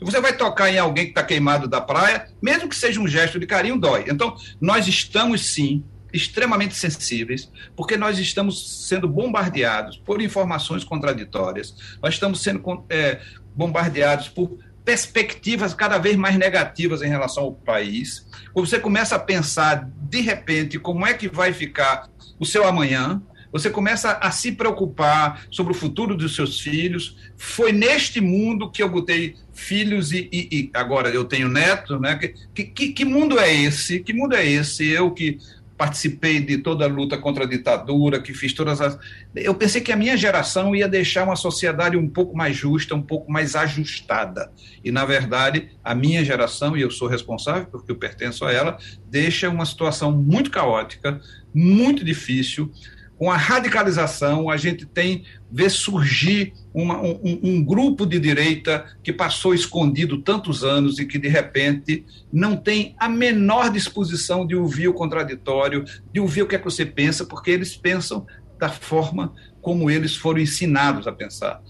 Você 0.00 0.20
vai 0.20 0.32
tocar 0.36 0.70
em 0.70 0.78
alguém 0.78 1.04
que 1.04 1.10
está 1.10 1.22
queimado 1.22 1.68
da 1.68 1.80
praia, 1.80 2.28
mesmo 2.40 2.68
que 2.68 2.76
seja 2.76 3.00
um 3.00 3.08
gesto 3.08 3.38
de 3.38 3.46
carinho, 3.46 3.78
dói. 3.78 4.04
Então, 4.08 4.36
nós 4.60 4.86
estamos 4.88 5.52
sim 5.52 5.84
extremamente 6.12 6.74
sensíveis, 6.74 7.50
porque 7.76 7.96
nós 7.96 8.18
estamos 8.18 8.86
sendo 8.88 9.08
bombardeados 9.08 9.96
por 9.98 10.20
informações 10.20 10.82
contraditórias, 10.82 11.74
nós 12.02 12.14
estamos 12.14 12.42
sendo 12.42 12.84
é, 12.88 13.20
bombardeados 13.54 14.28
por 14.28 14.58
perspectivas 14.84 15.74
cada 15.74 15.98
vez 15.98 16.16
mais 16.16 16.36
negativas 16.36 17.02
em 17.02 17.08
relação 17.08 17.44
ao 17.44 17.52
país. 17.52 18.26
Você 18.54 18.80
começa 18.80 19.14
a 19.14 19.18
pensar, 19.18 19.88
de 20.02 20.20
repente, 20.20 20.78
como 20.78 21.06
é 21.06 21.14
que 21.14 21.28
vai 21.28 21.52
ficar 21.52 22.08
o 22.38 22.46
seu 22.46 22.66
amanhã, 22.66 23.22
você 23.52 23.70
começa 23.70 24.12
a 24.12 24.30
se 24.30 24.52
preocupar 24.52 25.46
sobre 25.50 25.72
o 25.72 25.76
futuro 25.76 26.16
dos 26.16 26.34
seus 26.34 26.60
filhos. 26.60 27.16
Foi 27.36 27.72
neste 27.72 28.20
mundo 28.20 28.70
que 28.70 28.82
eu 28.82 28.88
botei 28.88 29.36
filhos 29.52 30.12
e, 30.12 30.28
e, 30.32 30.48
e 30.52 30.70
agora 30.72 31.08
eu 31.08 31.24
tenho 31.24 31.48
neto, 31.48 31.98
né? 31.98 32.16
Que, 32.54 32.64
que, 32.64 32.92
que 32.92 33.04
mundo 33.04 33.38
é 33.38 33.52
esse? 33.52 34.00
Que 34.00 34.12
mundo 34.12 34.34
é 34.34 34.46
esse? 34.46 34.86
Eu 34.86 35.10
que 35.10 35.38
participei 35.80 36.40
de 36.40 36.58
toda 36.58 36.84
a 36.84 36.88
luta 36.88 37.16
contra 37.16 37.44
a 37.44 37.46
ditadura, 37.46 38.20
que 38.20 38.34
fiz 38.34 38.52
todas 38.52 38.82
as. 38.82 38.98
Eu 39.34 39.54
pensei 39.54 39.80
que 39.80 39.90
a 39.90 39.96
minha 39.96 40.14
geração 40.14 40.76
ia 40.76 40.86
deixar 40.86 41.24
uma 41.24 41.36
sociedade 41.36 41.96
um 41.96 42.06
pouco 42.06 42.36
mais 42.36 42.54
justa, 42.54 42.94
um 42.94 43.00
pouco 43.00 43.32
mais 43.32 43.56
ajustada. 43.56 44.52
E, 44.84 44.92
na 44.92 45.06
verdade, 45.06 45.70
a 45.82 45.94
minha 45.94 46.22
geração, 46.22 46.76
e 46.76 46.82
eu 46.82 46.90
sou 46.90 47.08
responsável 47.08 47.64
porque 47.64 47.90
eu 47.90 47.96
pertenço 47.96 48.44
a 48.44 48.52
ela, 48.52 48.76
deixa 49.08 49.48
uma 49.48 49.64
situação 49.64 50.12
muito 50.12 50.50
caótica, 50.50 51.18
muito 51.54 52.04
difícil 52.04 52.70
com 53.20 53.30
a 53.30 53.36
radicalização, 53.36 54.48
a 54.48 54.56
gente 54.56 54.86
tem 54.86 55.24
vê 55.52 55.68
surgir 55.68 56.54
uma, 56.72 57.02
um, 57.02 57.20
um, 57.42 57.62
grupo 57.62 58.06
de 58.06 58.18
direita 58.18 58.86
que 59.02 59.12
passou 59.12 59.52
escondido 59.52 60.22
tantos 60.22 60.64
anos 60.64 60.98
e 60.98 61.04
que, 61.04 61.18
de 61.18 61.28
repente, 61.28 62.02
não 62.32 62.56
tem 62.56 62.94
a 62.98 63.10
menor 63.10 63.70
disposição 63.70 64.46
de 64.46 64.56
ouvir 64.56 64.88
o 64.88 64.94
contraditório, 64.94 65.84
de 66.10 66.18
ouvir 66.18 66.40
o 66.40 66.46
que 66.46 66.54
é 66.54 66.58
que 66.58 66.64
você 66.64 66.86
pensa, 66.86 67.26
porque 67.26 67.50
eles 67.50 67.76
pensam 67.76 68.26
da 68.58 68.70
forma 68.70 69.34
como 69.60 69.90
eles 69.90 70.16
foram 70.16 70.40
ensinados 70.40 71.06
a 71.06 71.12
pensar. 71.12 71.60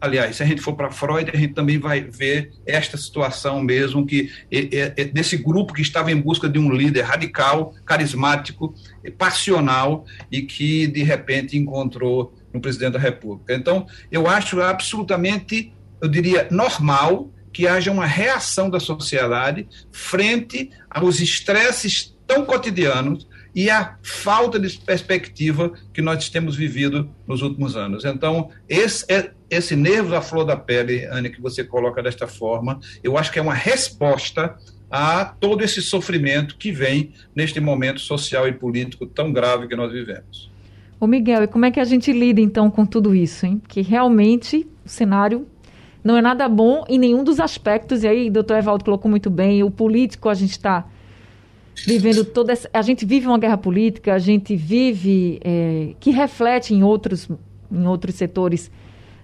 Aliás, 0.00 0.36
se 0.36 0.42
a 0.42 0.46
gente 0.46 0.62
for 0.62 0.74
para 0.74 0.90
Freud, 0.90 1.30
a 1.32 1.36
gente 1.36 1.52
também 1.52 1.78
vai 1.78 2.00
ver 2.00 2.52
esta 2.64 2.96
situação 2.96 3.60
mesmo 3.62 4.06
que 4.06 4.32
é, 4.50 4.94
é, 4.96 5.04
desse 5.04 5.36
grupo 5.36 5.74
que 5.74 5.82
estava 5.82 6.10
em 6.10 6.20
busca 6.20 6.48
de 6.48 6.58
um 6.58 6.72
líder 6.72 7.02
radical, 7.02 7.74
carismático, 7.84 8.74
passional 9.18 10.06
e 10.32 10.42
que 10.42 10.86
de 10.86 11.02
repente 11.02 11.58
encontrou 11.58 12.34
no 12.52 12.60
presidente 12.60 12.94
da 12.94 12.98
República. 12.98 13.54
Então, 13.54 13.86
eu 14.10 14.26
acho 14.26 14.60
absolutamente, 14.60 15.72
eu 16.00 16.08
diria, 16.08 16.48
normal 16.50 17.30
que 17.52 17.66
haja 17.66 17.90
uma 17.90 18.06
reação 18.06 18.70
da 18.70 18.80
sociedade 18.80 19.68
frente 19.92 20.70
aos 20.88 21.20
estresses 21.20 22.16
tão 22.26 22.46
cotidianos 22.46 23.26
e 23.54 23.68
a 23.68 23.96
falta 24.02 24.58
de 24.58 24.78
perspectiva 24.78 25.72
que 25.92 26.00
nós 26.00 26.28
temos 26.28 26.56
vivido 26.56 27.08
nos 27.26 27.42
últimos 27.42 27.76
anos. 27.76 28.04
Então, 28.04 28.50
esse, 28.68 29.04
é, 29.12 29.30
esse 29.48 29.74
nervo 29.74 30.14
à 30.14 30.22
flor 30.22 30.44
da 30.44 30.56
pele, 30.56 31.06
Anne, 31.06 31.30
que 31.30 31.40
você 31.40 31.64
coloca 31.64 32.02
desta 32.02 32.26
forma, 32.26 32.78
eu 33.02 33.18
acho 33.18 33.32
que 33.32 33.38
é 33.38 33.42
uma 33.42 33.54
resposta 33.54 34.56
a 34.90 35.24
todo 35.24 35.62
esse 35.62 35.80
sofrimento 35.80 36.56
que 36.56 36.72
vem 36.72 37.12
neste 37.34 37.60
momento 37.60 38.00
social 38.00 38.48
e 38.48 38.52
político 38.52 39.06
tão 39.06 39.32
grave 39.32 39.68
que 39.68 39.76
nós 39.76 39.92
vivemos. 39.92 40.50
Ô 40.98 41.06
Miguel, 41.06 41.44
e 41.44 41.46
como 41.46 41.64
é 41.64 41.70
que 41.70 41.80
a 41.80 41.84
gente 41.84 42.12
lida 42.12 42.40
então 42.40 42.70
com 42.70 42.84
tudo 42.84 43.14
isso, 43.14 43.46
hein? 43.46 43.62
Que 43.66 43.80
realmente 43.80 44.66
o 44.84 44.88
cenário 44.88 45.46
não 46.02 46.16
é 46.16 46.20
nada 46.20 46.48
bom 46.48 46.84
em 46.88 46.98
nenhum 46.98 47.22
dos 47.22 47.40
aspectos, 47.40 48.02
e 48.02 48.08
aí 48.08 48.28
o 48.28 48.32
doutor 48.32 48.58
Evaldo 48.58 48.84
colocou 48.84 49.10
muito 49.10 49.30
bem, 49.30 49.62
o 49.62 49.70
político 49.70 50.28
a 50.28 50.34
gente 50.34 50.52
está 50.52 50.86
vivendo 51.86 52.24
toda 52.24 52.52
essa, 52.52 52.68
a 52.72 52.82
gente 52.82 53.04
vive 53.04 53.26
uma 53.26 53.38
guerra 53.38 53.56
política, 53.56 54.14
a 54.14 54.18
gente 54.18 54.56
vive 54.56 55.40
é, 55.44 55.94
que 55.98 56.10
reflete 56.10 56.74
em 56.74 56.82
outros 56.82 57.28
em 57.70 57.86
outros 57.86 58.16
setores 58.16 58.70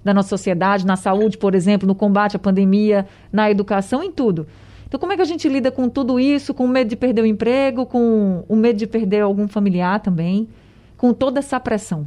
da 0.04 0.14
nossa 0.14 0.28
sociedade, 0.28 0.86
na 0.86 0.94
saúde, 0.94 1.36
por 1.36 1.54
exemplo, 1.54 1.86
no 1.86 1.94
combate 1.94 2.36
à 2.36 2.38
pandemia, 2.38 3.06
na 3.32 3.50
educação, 3.50 4.02
em 4.02 4.12
tudo. 4.12 4.46
Então, 4.86 5.00
como 5.00 5.12
é 5.12 5.16
que 5.16 5.22
a 5.22 5.26
gente 5.26 5.48
lida 5.48 5.72
com 5.72 5.88
tudo 5.88 6.20
isso, 6.20 6.54
com 6.54 6.64
o 6.64 6.68
medo 6.68 6.88
de 6.88 6.96
perder 6.96 7.22
o 7.22 7.26
emprego, 7.26 7.84
com 7.84 8.44
o 8.48 8.54
medo 8.54 8.76
de 8.76 8.86
perder 8.86 9.22
algum 9.22 9.48
familiar 9.48 9.98
também, 9.98 10.48
com 10.96 11.12
toda 11.12 11.40
essa 11.40 11.58
pressão? 11.58 12.06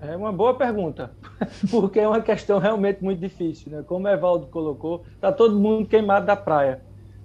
É 0.00 0.16
uma 0.16 0.30
boa 0.30 0.54
pergunta, 0.54 1.10
porque 1.70 1.98
é 1.98 2.06
uma 2.06 2.20
questão 2.20 2.60
realmente 2.60 3.02
muito 3.02 3.18
difícil. 3.18 3.72
Né? 3.72 3.82
Como 3.84 4.06
o 4.06 4.08
Evaldo 4.08 4.46
colocou, 4.46 5.02
está 5.16 5.32
todo 5.32 5.58
mundo 5.58 5.88
queimado 5.88 6.26
da 6.26 6.36
praia. 6.36 6.80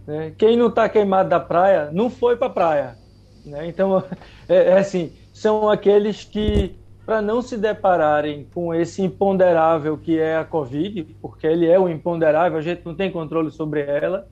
Né? 0.05 0.33
Quem 0.37 0.57
não 0.57 0.67
está 0.67 0.87
queimado 0.87 1.29
da 1.29 1.39
praia 1.39 1.89
não 1.91 2.09
foi 2.09 2.35
para 2.35 2.47
a 2.47 2.51
praia. 2.51 2.97
Né? 3.45 3.67
Então, 3.67 4.03
é, 4.47 4.55
é, 4.55 4.77
assim, 4.77 5.13
são 5.33 5.69
aqueles 5.69 6.23
que, 6.23 6.75
para 7.05 7.21
não 7.21 7.41
se 7.41 7.57
depararem 7.57 8.47
com 8.53 8.73
esse 8.73 9.01
imponderável 9.01 9.97
que 9.97 10.19
é 10.19 10.37
a 10.37 10.45
Covid, 10.45 11.03
porque 11.21 11.47
ele 11.47 11.67
é 11.67 11.79
o 11.79 11.89
imponderável, 11.89 12.57
a 12.57 12.61
gente 12.61 12.85
não 12.85 12.95
tem 12.95 13.11
controle 13.11 13.51
sobre 13.51 13.81
ela, 13.81 14.27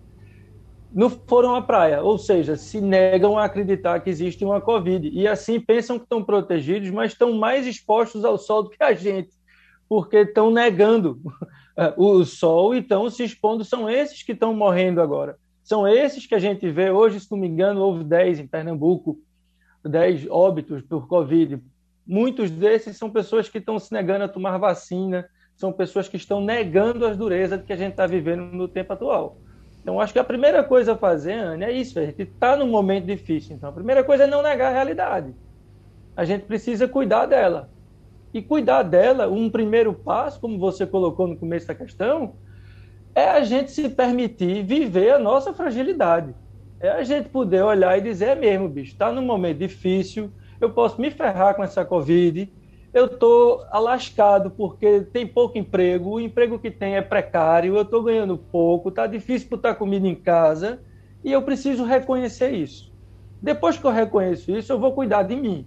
não 0.93 1.09
foram 1.09 1.53
à 1.53 1.61
praia, 1.61 2.01
ou 2.01 2.17
seja, 2.17 2.55
se 2.55 2.79
negam 2.79 3.37
a 3.37 3.45
acreditar 3.45 3.99
que 3.99 4.09
existe 4.09 4.43
uma 4.45 4.61
Covid. 4.61 5.09
E 5.09 5.27
assim 5.27 5.59
pensam 5.59 5.97
que 5.97 6.05
estão 6.05 6.23
protegidos, 6.23 6.89
mas 6.89 7.11
estão 7.11 7.33
mais 7.33 7.67
expostos 7.67 8.23
ao 8.23 8.37
sol 8.37 8.63
do 8.63 8.69
que 8.69 8.81
a 8.83 8.93
gente, 8.93 9.29
porque 9.87 10.17
estão 10.17 10.49
negando 10.49 11.19
o 11.97 12.23
sol 12.23 12.73
e 12.73 12.79
estão 12.79 13.09
se 13.09 13.23
expondo. 13.23 13.63
São 13.63 13.89
esses 13.89 14.23
que 14.23 14.31
estão 14.31 14.53
morrendo 14.53 15.01
agora. 15.01 15.37
São 15.67 15.85
esses 15.85 16.25
que 16.25 16.33
a 16.33 16.39
gente 16.39 16.71
vê 16.71 16.91
hoje, 16.91 17.19
se 17.19 17.29
não 17.29 17.37
me 17.37 17.45
engano, 17.45 17.81
houve 17.81 18.01
10 18.01 18.39
em 18.39 18.47
Pernambuco, 18.47 19.19
10 19.83 20.27
óbitos 20.29 20.81
por 20.81 21.09
Covid. 21.09 21.61
Muitos 22.05 22.49
desses 22.49 22.95
são 22.95 23.09
pessoas 23.09 23.49
que 23.49 23.57
estão 23.57 23.77
se 23.77 23.91
negando 23.91 24.23
a 24.23 24.29
tomar 24.29 24.57
vacina, 24.59 25.27
são 25.57 25.73
pessoas 25.73 26.07
que 26.07 26.15
estão 26.15 26.39
negando 26.39 27.05
as 27.05 27.17
durezas 27.17 27.61
que 27.65 27.73
a 27.73 27.75
gente 27.75 27.91
está 27.91 28.07
vivendo 28.07 28.43
no 28.43 28.69
tempo 28.69 28.93
atual. 28.93 29.39
Então, 29.81 29.99
acho 29.99 30.13
que 30.13 30.19
a 30.19 30.23
primeira 30.23 30.63
coisa 30.63 30.93
a 30.93 30.97
fazer, 30.97 31.33
Ana, 31.33 31.65
é 31.65 31.73
isso. 31.73 31.99
A 31.99 32.05
gente 32.05 32.21
está 32.21 32.55
num 32.55 32.69
momento 32.69 33.03
difícil. 33.03 33.57
Então, 33.57 33.67
a 33.67 33.73
primeira 33.73 34.05
coisa 34.05 34.23
é 34.23 34.27
não 34.27 34.41
negar 34.41 34.69
a 34.69 34.73
realidade. 34.73 35.35
A 36.15 36.23
gente 36.23 36.45
precisa 36.45 36.87
cuidar 36.87 37.25
dela. 37.25 37.69
E 38.33 38.41
cuidar 38.41 38.83
dela, 38.83 39.27
um 39.27 39.49
primeiro 39.49 39.93
passo, 39.93 40.39
como 40.39 40.57
você 40.57 40.87
colocou 40.87 41.27
no 41.27 41.35
começo 41.35 41.67
da 41.67 41.75
questão, 41.75 42.35
é 43.17 43.29
a 43.29 43.43
gente 43.43 43.71
se 43.71 43.89
permitir 43.89 44.63
viver 44.63 45.09
a 45.09 45.17
nossa 45.17 45.51
fragilidade. 45.51 46.35
É 46.79 46.89
a 46.89 47.03
gente 47.03 47.29
poder 47.29 47.63
olhar 47.63 47.97
e 47.97 48.01
dizer, 48.01 48.25
é 48.27 48.35
mesmo, 48.35 48.69
bicho, 48.69 48.91
está 48.91 49.11
num 49.11 49.23
momento 49.23 49.57
difícil, 49.57 50.31
eu 50.61 50.69
posso 50.69 51.01
me 51.01 51.09
ferrar 51.09 51.55
com 51.55 51.63
essa 51.63 51.83
Covid, 51.83 52.47
eu 52.93 53.07
estou 53.07 53.65
alascado 53.71 54.51
porque 54.51 55.01
tem 55.01 55.25
pouco 55.25 55.57
emprego, 55.57 56.11
o 56.11 56.21
emprego 56.21 56.59
que 56.59 56.69
tem 56.69 56.95
é 56.95 57.01
precário, 57.01 57.75
eu 57.75 57.81
estou 57.81 58.03
ganhando 58.03 58.37
pouco, 58.37 58.89
está 58.89 59.07
difícil 59.07 59.49
botar 59.49 59.73
comida 59.73 60.07
em 60.07 60.13
casa 60.13 60.79
e 61.23 61.31
eu 61.31 61.41
preciso 61.41 61.83
reconhecer 61.83 62.51
isso. 62.51 62.93
Depois 63.41 63.79
que 63.79 63.85
eu 63.85 63.91
reconheço 63.91 64.51
isso, 64.51 64.71
eu 64.71 64.79
vou 64.79 64.91
cuidar 64.91 65.23
de 65.23 65.35
mim. 65.35 65.65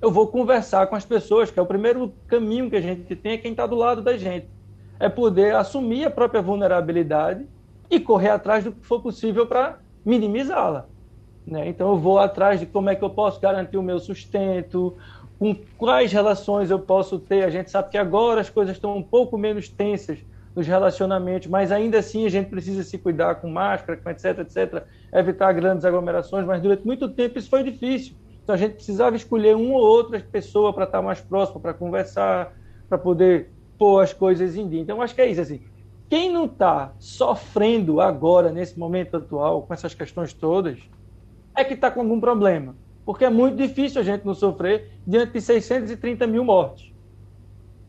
Eu 0.00 0.10
vou 0.10 0.26
conversar 0.26 0.86
com 0.86 0.96
as 0.96 1.04
pessoas, 1.04 1.50
que 1.50 1.58
é 1.58 1.62
o 1.62 1.66
primeiro 1.66 2.14
caminho 2.26 2.70
que 2.70 2.76
a 2.76 2.80
gente 2.80 3.14
tem, 3.14 3.32
é 3.32 3.36
quem 3.38 3.50
está 3.50 3.66
do 3.66 3.76
lado 3.76 4.00
da 4.00 4.16
gente. 4.16 4.48
É 4.98 5.08
poder 5.08 5.54
assumir 5.54 6.04
a 6.04 6.10
própria 6.10 6.42
vulnerabilidade 6.42 7.46
e 7.90 8.00
correr 8.00 8.30
atrás 8.30 8.64
do 8.64 8.72
que 8.72 8.86
for 8.86 9.00
possível 9.00 9.46
para 9.46 9.78
minimizá-la. 10.04 10.86
Né? 11.46 11.68
Então, 11.68 11.90
eu 11.90 11.98
vou 11.98 12.18
atrás 12.18 12.60
de 12.60 12.66
como 12.66 12.88
é 12.88 12.94
que 12.94 13.02
eu 13.02 13.10
posso 13.10 13.40
garantir 13.40 13.76
o 13.76 13.82
meu 13.82 13.98
sustento, 13.98 14.96
com 15.38 15.56
quais 15.76 16.12
relações 16.12 16.70
eu 16.70 16.78
posso 16.78 17.18
ter. 17.18 17.42
A 17.42 17.50
gente 17.50 17.70
sabe 17.70 17.90
que 17.90 17.98
agora 17.98 18.40
as 18.40 18.48
coisas 18.48 18.76
estão 18.76 18.96
um 18.96 19.02
pouco 19.02 19.36
menos 19.36 19.68
tensas 19.68 20.18
nos 20.54 20.66
relacionamentos, 20.66 21.48
mas 21.48 21.72
ainda 21.72 21.98
assim 21.98 22.26
a 22.26 22.28
gente 22.28 22.48
precisa 22.48 22.82
se 22.82 22.98
cuidar 22.98 23.36
com 23.36 23.50
máscara, 23.50 23.98
com 23.98 24.08
etc, 24.10 24.38
etc, 24.40 24.84
evitar 25.12 25.52
grandes 25.52 25.84
aglomerações, 25.84 26.46
mas 26.46 26.60
durante 26.60 26.86
muito 26.86 27.08
tempo 27.08 27.38
isso 27.38 27.48
foi 27.48 27.62
difícil. 27.62 28.14
Então 28.42 28.54
a 28.54 28.58
gente 28.58 28.74
precisava 28.74 29.16
escolher 29.16 29.56
uma 29.56 29.74
ou 29.74 29.84
outra 29.84 30.20
pessoa 30.20 30.72
para 30.72 30.84
estar 30.84 31.00
mais 31.00 31.20
próximo, 31.20 31.60
para 31.60 31.72
conversar, 31.72 32.52
para 32.88 32.98
poder 32.98 33.50
pôr 33.78 34.02
as 34.02 34.12
coisas 34.12 34.56
em 34.56 34.68
dia. 34.68 34.80
Então 34.80 35.02
acho 35.02 35.14
que 35.14 35.20
é 35.20 35.30
isso 35.30 35.40
assim. 35.40 35.60
Quem 36.08 36.30
não 36.30 36.44
está 36.44 36.92
sofrendo 36.98 38.00
agora, 38.00 38.50
nesse 38.50 38.78
momento 38.78 39.16
atual, 39.16 39.62
com 39.62 39.72
essas 39.72 39.94
questões 39.94 40.32
todas, 40.32 40.78
é 41.56 41.64
que 41.64 41.74
está 41.74 41.90
com 41.90 42.00
algum 42.00 42.20
problema 42.20 42.74
porque 43.04 43.24
é 43.24 43.30
muito 43.30 43.56
difícil 43.56 44.00
a 44.00 44.04
gente 44.04 44.24
não 44.24 44.34
sofrer 44.34 44.90
diante 45.06 45.32
de 45.32 45.40
630 45.40 46.26
mil 46.26 46.44
mortes 46.44 46.92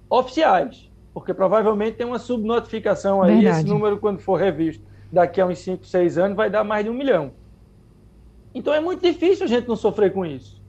oficiais, 0.09 0.91
porque 1.13 1.33
provavelmente 1.33 1.97
tem 1.97 2.05
uma 2.05 2.19
subnotificação 2.19 3.21
aí, 3.21 3.35
Verdade. 3.35 3.59
esse 3.59 3.67
número, 3.67 3.97
quando 3.97 4.19
for 4.19 4.35
revisto 4.35 4.83
daqui 5.11 5.39
a 5.39 5.45
uns 5.45 5.59
5, 5.59 5.85
6 5.85 6.17
anos, 6.17 6.37
vai 6.37 6.49
dar 6.49 6.63
mais 6.63 6.83
de 6.83 6.89
um 6.89 6.93
milhão. 6.93 7.31
Então 8.53 8.73
é 8.73 8.79
muito 8.79 9.01
difícil 9.01 9.45
a 9.45 9.47
gente 9.47 9.67
não 9.67 9.75
sofrer 9.75 10.11
com 10.11 10.25
isso. 10.25 10.61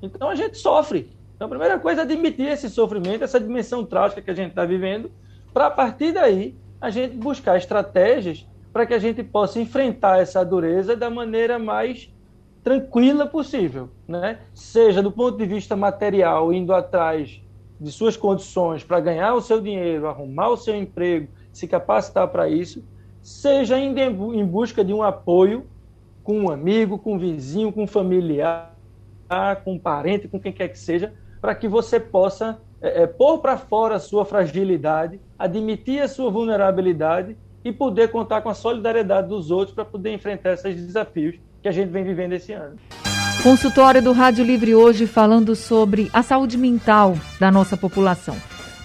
Então 0.00 0.28
a 0.28 0.34
gente 0.34 0.56
sofre. 0.58 1.10
Então 1.42 1.48
a 1.48 1.58
primeira 1.58 1.76
coisa 1.80 2.02
é 2.02 2.04
admitir 2.04 2.46
esse 2.46 2.70
sofrimento, 2.70 3.24
essa 3.24 3.40
dimensão 3.40 3.84
trágica 3.84 4.22
que 4.22 4.30
a 4.30 4.34
gente 4.34 4.50
está 4.50 4.64
vivendo, 4.64 5.10
para 5.52 5.66
a 5.66 5.70
partir 5.72 6.12
daí 6.12 6.54
a 6.80 6.88
gente 6.88 7.16
buscar 7.16 7.56
estratégias 7.56 8.46
para 8.72 8.86
que 8.86 8.94
a 8.94 8.98
gente 9.00 9.24
possa 9.24 9.60
enfrentar 9.60 10.20
essa 10.20 10.44
dureza 10.44 10.94
da 10.94 11.10
maneira 11.10 11.58
mais 11.58 12.14
tranquila 12.62 13.26
possível, 13.26 13.90
né? 14.06 14.38
Seja 14.54 15.02
do 15.02 15.10
ponto 15.10 15.36
de 15.36 15.44
vista 15.44 15.74
material, 15.74 16.52
indo 16.52 16.72
atrás 16.72 17.42
de 17.80 17.90
suas 17.90 18.16
condições 18.16 18.84
para 18.84 19.00
ganhar 19.00 19.34
o 19.34 19.40
seu 19.40 19.60
dinheiro, 19.60 20.06
arrumar 20.06 20.50
o 20.50 20.56
seu 20.56 20.76
emprego, 20.76 21.26
se 21.52 21.66
capacitar 21.66 22.28
para 22.28 22.48
isso, 22.48 22.84
seja 23.20 23.76
indo 23.80 23.98
em 24.32 24.46
busca 24.46 24.84
de 24.84 24.94
um 24.94 25.02
apoio 25.02 25.66
com 26.22 26.38
um 26.38 26.52
amigo, 26.52 27.00
com 27.00 27.14
um 27.14 27.18
vizinho, 27.18 27.72
com 27.72 27.82
um 27.82 27.88
familiar, 27.88 28.72
com 29.64 29.72
um 29.72 29.78
parente, 29.78 30.28
com 30.28 30.38
quem 30.38 30.52
quer 30.52 30.68
que 30.68 30.78
seja, 30.78 31.12
para 31.42 31.56
que 31.56 31.66
você 31.66 31.98
possa 31.98 32.60
é, 32.80 33.02
é, 33.02 33.06
pôr 33.06 33.38
para 33.38 33.56
fora 33.56 33.96
a 33.96 33.98
sua 33.98 34.24
fragilidade, 34.24 35.20
admitir 35.36 36.00
a 36.00 36.06
sua 36.06 36.30
vulnerabilidade 36.30 37.36
e 37.64 37.72
poder 37.72 38.12
contar 38.12 38.42
com 38.42 38.48
a 38.48 38.54
solidariedade 38.54 39.28
dos 39.28 39.50
outros 39.50 39.74
para 39.74 39.84
poder 39.84 40.14
enfrentar 40.14 40.52
esses 40.52 40.86
desafios 40.86 41.34
que 41.60 41.68
a 41.68 41.72
gente 41.72 41.90
vem 41.90 42.04
vivendo 42.04 42.34
esse 42.34 42.52
ano. 42.52 42.76
Consultório 43.42 44.00
do 44.00 44.12
Rádio 44.12 44.44
Livre 44.44 44.72
hoje 44.76 45.04
falando 45.04 45.56
sobre 45.56 46.08
a 46.12 46.22
saúde 46.22 46.56
mental 46.56 47.16
da 47.40 47.50
nossa 47.50 47.76
população. 47.76 48.36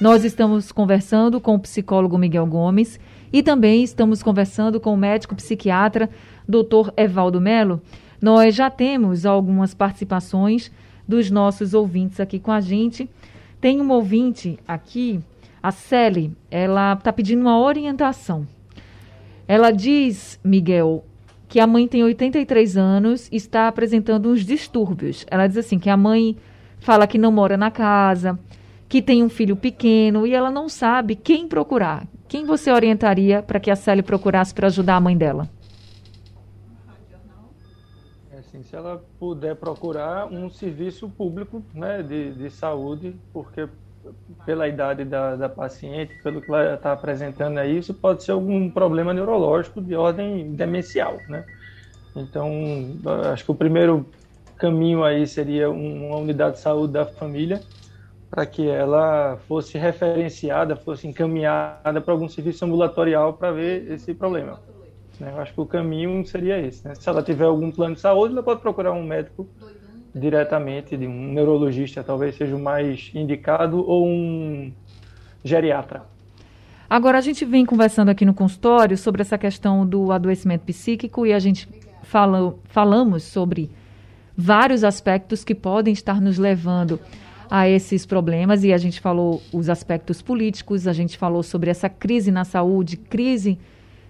Nós 0.01 0.23
estamos 0.23 0.71
conversando 0.71 1.39
com 1.39 1.53
o 1.53 1.59
psicólogo 1.59 2.17
Miguel 2.17 2.47
Gomes 2.47 2.99
e 3.31 3.43
também 3.43 3.83
estamos 3.83 4.23
conversando 4.23 4.79
com 4.79 4.95
o 4.95 4.97
médico 4.97 5.35
psiquiatra 5.35 6.09
Dr. 6.47 6.91
Evaldo 6.97 7.39
Melo. 7.39 7.81
Nós 8.19 8.55
já 8.55 8.71
temos 8.71 9.27
algumas 9.27 9.75
participações 9.75 10.71
dos 11.07 11.31
nossos 11.31 11.73
ouvintes 11.73 12.19
aqui 12.19 12.39
com 12.39 12.51
a 12.51 12.59
gente. 12.59 13.09
Tem 13.61 13.79
uma 13.79 13.95
ouvinte 13.95 14.59
aqui, 14.67 15.19
a 15.61 15.71
Sally, 15.71 16.31
ela 16.51 16.93
está 16.93 17.11
pedindo 17.11 17.41
uma 17.41 17.59
orientação. 17.59 18.47
Ela 19.47 19.71
diz, 19.71 20.39
Miguel, 20.43 21.03
que 21.47 21.59
a 21.59 21.67
mãe 21.67 21.87
tem 21.87 22.03
83 22.03 22.77
anos 22.77 23.29
e 23.31 23.37
está 23.37 23.67
apresentando 23.67 24.29
uns 24.29 24.45
distúrbios. 24.45 25.25
Ela 25.31 25.47
diz 25.47 25.57
assim 25.57 25.79
que 25.79 25.89
a 25.89 25.97
mãe 25.97 26.35
fala 26.79 27.07
que 27.07 27.17
não 27.17 27.31
mora 27.31 27.57
na 27.57 27.71
casa, 27.71 28.37
que 28.89 29.01
tem 29.01 29.23
um 29.23 29.29
filho 29.29 29.55
pequeno 29.55 30.27
e 30.27 30.33
ela 30.33 30.51
não 30.51 30.69
sabe 30.69 31.15
quem 31.15 31.47
procurar. 31.47 32.05
Quem 32.27 32.45
você 32.45 32.71
orientaria 32.71 33.41
para 33.41 33.59
que 33.59 33.71
a 33.71 33.75
Sally 33.75 34.03
procurasse 34.03 34.53
para 34.53 34.67
ajudar 34.67 34.97
a 34.97 35.01
mãe 35.01 35.17
dela? 35.17 35.49
É 38.31 38.41
assim, 38.57 38.63
se 38.63 38.75
ela 38.75 39.03
puder 39.19 39.55
procurar 39.55 40.25
um 40.27 40.49
serviço 40.49 41.09
público 41.09 41.63
né, 41.73 42.01
de, 42.01 42.33
de 42.33 42.49
saúde, 42.49 43.15
porque 43.31 43.67
pela 44.45 44.67
idade 44.67 45.03
da, 45.03 45.35
da 45.35 45.49
paciente, 45.49 46.13
pelo 46.23 46.41
que 46.41 46.49
ela 46.49 46.75
está 46.75 46.93
apresentando 46.93 47.57
aí, 47.57 47.77
isso 47.77 47.93
pode 47.93 48.23
ser 48.23 48.31
algum 48.31 48.69
problema 48.69 49.13
neurológico 49.13 49.81
de 49.81 49.95
ordem 49.95 50.53
demencial, 50.55 51.17
né? 51.27 51.45
Então, 52.15 52.49
acho 53.31 53.43
que 53.43 53.51
o 53.51 53.55
primeiro 53.55 54.05
caminho 54.57 55.03
aí 55.03 55.27
seria 55.27 55.69
uma 55.69 56.17
unidade 56.17 56.55
de 56.55 56.61
saúde 56.61 56.93
da 56.93 57.05
família 57.05 57.61
para 58.29 58.45
que 58.45 58.67
ela 58.67 59.37
fosse 59.47 59.77
referenciada, 59.77 60.75
fosse 60.75 61.07
encaminhada 61.07 62.01
para 62.01 62.13
algum 62.13 62.27
serviço 62.27 62.65
ambulatorial 62.65 63.33
para 63.33 63.51
ver 63.51 63.91
esse 63.91 64.13
problema. 64.13 64.59
Né? 65.19 65.31
Eu 65.33 65.39
acho 65.39 65.53
que 65.53 65.61
o 65.61 65.65
caminho 65.65 66.25
seria 66.25 66.59
esse. 66.59 66.87
Né? 66.87 66.95
Se 66.95 67.07
ela 67.09 67.23
tiver 67.23 67.45
algum 67.45 67.71
plano 67.71 67.95
de 67.95 68.01
saúde, 68.01 68.33
ela 68.33 68.43
pode 68.43 68.61
procurar 68.61 68.91
um 68.91 69.03
médico 69.03 69.47
diretamente 70.13 70.97
de 70.97 71.05
um 71.05 71.33
neurologista, 71.33 72.03
talvez 72.03 72.35
seja 72.35 72.55
o 72.55 72.59
mais 72.59 73.11
indicado, 73.13 73.87
ou 73.87 74.07
um 74.07 74.71
geriatra. 75.43 76.03
Agora, 76.89 77.17
a 77.17 77.21
gente 77.21 77.43
vem 77.43 77.65
conversando 77.65 78.09
aqui 78.09 78.25
no 78.25 78.33
consultório 78.33 78.97
sobre 78.97 79.21
essa 79.21 79.37
questão 79.37 79.85
do 79.85 80.11
adoecimento 80.11 80.65
psíquico 80.65 81.25
e 81.25 81.33
a 81.33 81.39
gente 81.39 81.67
fala, 82.03 82.55
falamos 82.65 83.23
sobre 83.23 83.69
vários 84.35 84.83
aspectos 84.83 85.43
que 85.43 85.53
podem 85.53 85.93
estar 85.93 86.21
nos 86.21 86.37
levando 86.37 86.99
a 87.49 87.67
esses 87.67 88.05
problemas 88.05 88.63
e 88.63 88.71
a 88.71 88.77
gente 88.77 88.99
falou 88.99 89.41
os 89.51 89.69
aspectos 89.69 90.21
políticos, 90.21 90.87
a 90.87 90.93
gente 90.93 91.17
falou 91.17 91.43
sobre 91.43 91.69
essa 91.69 91.89
crise 91.89 92.31
na 92.31 92.45
saúde, 92.45 92.97
crise 92.97 93.57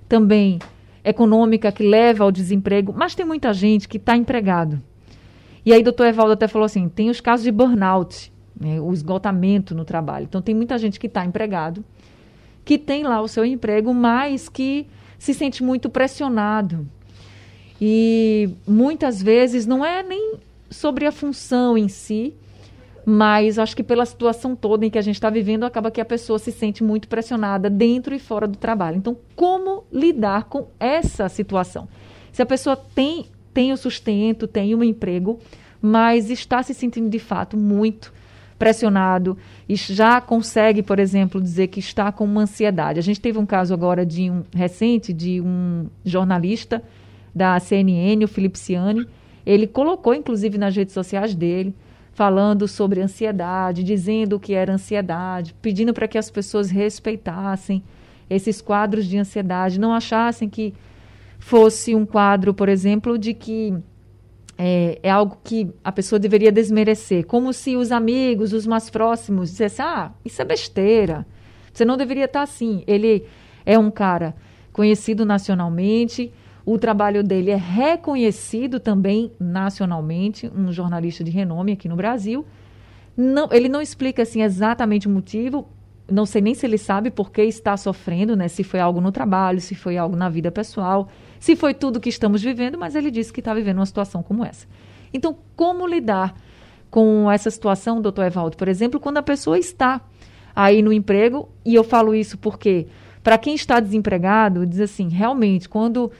também 0.07 0.59
econômica 1.07 1.71
que 1.71 1.83
leva 1.83 2.23
ao 2.23 2.31
desemprego, 2.31 2.93
mas 2.95 3.15
tem 3.15 3.25
muita 3.25 3.53
gente 3.53 3.87
que 3.87 3.97
está 3.97 4.15
empregado, 4.15 4.81
e 5.67 5.73
aí, 5.73 5.83
doutor 5.83 6.07
Evaldo 6.07 6.31
até 6.31 6.47
falou 6.47 6.65
assim: 6.65 6.87
tem 6.87 7.09
os 7.09 7.19
casos 7.19 7.43
de 7.43 7.51
burnout, 7.51 8.31
né, 8.57 8.79
o 8.79 8.93
esgotamento 8.93 9.75
no 9.75 9.83
trabalho. 9.83 10.23
Então, 10.23 10.41
tem 10.41 10.55
muita 10.55 10.77
gente 10.77 10.97
que 10.97 11.07
está 11.07 11.25
empregado, 11.25 11.83
que 12.63 12.77
tem 12.77 13.03
lá 13.03 13.19
o 13.21 13.27
seu 13.27 13.43
emprego, 13.43 13.93
mas 13.93 14.47
que 14.47 14.87
se 15.19 15.33
sente 15.33 15.61
muito 15.61 15.89
pressionado. 15.89 16.87
E 17.81 18.49
muitas 18.65 19.21
vezes 19.21 19.65
não 19.65 19.85
é 19.85 20.01
nem 20.01 20.35
sobre 20.69 21.05
a 21.05 21.11
função 21.11 21.77
em 21.77 21.89
si, 21.89 22.33
mas 23.09 23.57
acho 23.57 23.73
que 23.73 23.83
pela 23.83 24.05
situação 24.05 24.53
toda 24.53 24.85
em 24.85 24.89
que 24.89 24.97
a 24.97 25.01
gente 25.01 25.15
está 25.15 25.29
vivendo, 25.29 25.63
acaba 25.63 25.89
que 25.89 26.01
a 26.01 26.05
pessoa 26.05 26.37
se 26.37 26.51
sente 26.51 26.83
muito 26.83 27.07
pressionada 27.07 27.69
dentro 27.69 28.13
e 28.13 28.19
fora 28.19 28.45
do 28.45 28.57
trabalho. 28.57 28.97
Então, 28.97 29.15
como 29.33 29.85
lidar 29.89 30.43
com 30.49 30.67
essa 30.77 31.29
situação? 31.29 31.87
Se 32.33 32.41
a 32.41 32.45
pessoa 32.45 32.75
tem 32.75 33.27
tem 33.53 33.71
o 33.71 33.77
sustento, 33.77 34.45
tem 34.45 34.75
um 34.75 34.83
emprego, 34.83 35.39
mas 35.81 36.29
está 36.29 36.61
se 36.61 36.73
sentindo 36.73 37.09
de 37.09 37.17
fato 37.17 37.55
muito 37.55 38.13
pressionado 38.59 39.37
e 39.69 39.75
já 39.77 40.19
consegue, 40.19 40.83
por 40.83 40.99
exemplo, 40.99 41.41
dizer 41.41 41.67
que 41.67 41.79
está 41.79 42.11
com 42.11 42.25
uma 42.25 42.41
ansiedade. 42.41 42.99
A 42.99 43.01
gente 43.01 43.21
teve 43.21 43.39
um 43.39 43.45
caso 43.45 43.73
agora 43.73 44.05
de 44.05 44.29
um 44.29 44.43
recente 44.53 45.13
de 45.13 45.39
um 45.39 45.87
jornalista 46.03 46.83
da 47.33 47.57
CNN, 47.57 48.25
o 48.25 48.27
Felipe 48.27 48.59
Ciani, 48.59 49.07
ele 49.45 49.65
colocou 49.65 50.13
inclusive 50.13 50.57
nas 50.57 50.75
redes 50.75 50.93
sociais 50.93 51.33
dele 51.33 51.73
falando 52.17 52.67
sobre 52.67 52.99
ansiedade, 52.99 53.83
dizendo 53.83 54.37
o 54.37 54.39
que 54.39 54.55
era 54.55 54.73
ansiedade, 54.73 55.53
pedindo 55.61 55.93
para 55.93 56.07
que 56.07 56.17
as 56.17 56.31
pessoas 56.31 56.71
respeitassem 56.71 57.83
esses 58.27 58.59
quadros 58.59 59.05
de 59.05 59.19
ansiedade, 59.19 59.79
não 59.79 59.93
achassem 59.93 60.49
que 60.49 60.73
fosse 61.37 61.93
um 61.93 62.07
quadro, 62.07 62.55
por 62.55 62.69
exemplo, 62.69 63.19
de 63.19 63.35
que 63.35 63.71
é, 64.57 64.97
é, 65.03 65.11
algo 65.11 65.37
que 65.43 65.69
a 65.83 65.91
pessoa 65.91 66.17
deveria 66.17 66.51
desmerecer, 66.51 67.23
como 67.23 67.53
se 67.53 67.75
os 67.75 67.91
amigos, 67.91 68.51
os 68.51 68.65
mais 68.65 68.89
próximos, 68.89 69.51
dissessem: 69.51 69.85
ah, 69.85 70.11
isso 70.25 70.41
é 70.41 70.45
besteira, 70.45 71.23
você 71.71 71.85
não 71.85 71.97
deveria 71.97 72.25
estar 72.25 72.41
assim. 72.41 72.83
Ele 72.87 73.27
é 73.63 73.77
um 73.77 73.91
cara 73.91 74.35
conhecido 74.73 75.23
nacionalmente, 75.23 76.33
o 76.67 76.77
trabalho 76.77 77.23
dele 77.23 77.49
é 77.49 77.55
reconhecido 77.55 78.77
também 78.77 79.31
nacionalmente, 79.39 80.51
um 80.53 80.69
jornalista 80.69 81.23
de 81.23 81.31
renome 81.31 81.71
aqui 81.71 81.87
no 81.87 81.95
Brasil. 81.95 82.45
Não, 83.15 83.47
ele 83.53 83.69
não 83.69 83.81
explica 83.81 84.23
assim 84.23 84.41
exatamente 84.41 85.07
o 85.07 85.09
motivo, 85.09 85.69
não 86.11 86.25
sei 86.25 86.41
nem 86.41 86.53
se 86.53 86.65
ele 86.65 86.77
sabe 86.77 87.09
por 87.09 87.31
que 87.31 87.41
está 87.43 87.77
sofrendo, 87.77 88.35
né? 88.35 88.49
Se 88.49 88.65
foi 88.65 88.81
algo 88.81 88.99
no 88.99 89.13
trabalho, 89.13 89.61
se 89.61 89.75
foi 89.75 89.97
algo 89.97 90.17
na 90.17 90.27
vida 90.27 90.51
pessoal, 90.51 91.07
se 91.39 91.55
foi 91.55 91.73
tudo 91.73 92.01
que 92.01 92.09
estamos 92.09 92.43
vivendo, 92.43 92.77
mas 92.77 92.95
ele 92.95 93.11
disse 93.11 93.31
que 93.31 93.39
está 93.39 93.53
vivendo 93.53 93.77
uma 93.77 93.85
situação 93.85 94.21
como 94.21 94.43
essa. 94.43 94.67
Então, 95.13 95.37
como 95.55 95.87
lidar 95.87 96.35
com 96.91 97.31
essa 97.31 97.49
situação, 97.49 98.01
doutor 98.01 98.25
Evaldo? 98.25 98.57
Por 98.57 98.67
exemplo, 98.67 98.99
quando 98.99 99.19
a 99.19 99.23
pessoa 99.23 99.57
está 99.57 100.01
aí 100.53 100.81
no 100.81 100.91
emprego, 100.91 101.47
e 101.63 101.75
eu 101.75 101.83
falo 101.85 102.13
isso 102.13 102.37
porque, 102.37 102.87
para 103.23 103.37
quem 103.37 103.55
está 103.55 103.79
desempregado, 103.79 104.65
diz 104.65 104.81
assim, 104.81 105.07
realmente, 105.07 105.69
quando 105.69 106.11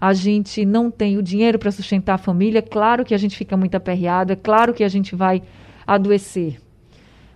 a 0.00 0.14
gente 0.14 0.64
não 0.64 0.90
tem 0.90 1.18
o 1.18 1.22
dinheiro 1.22 1.58
para 1.58 1.70
sustentar 1.70 2.14
a 2.14 2.18
família, 2.18 2.62
claro 2.62 3.04
que 3.04 3.14
a 3.14 3.18
gente 3.18 3.36
fica 3.36 3.56
muito 3.56 3.74
aperreado, 3.74 4.32
é 4.32 4.36
claro 4.36 4.72
que 4.72 4.82
a 4.82 4.88
gente 4.88 5.14
vai 5.14 5.42
adoecer. 5.86 6.60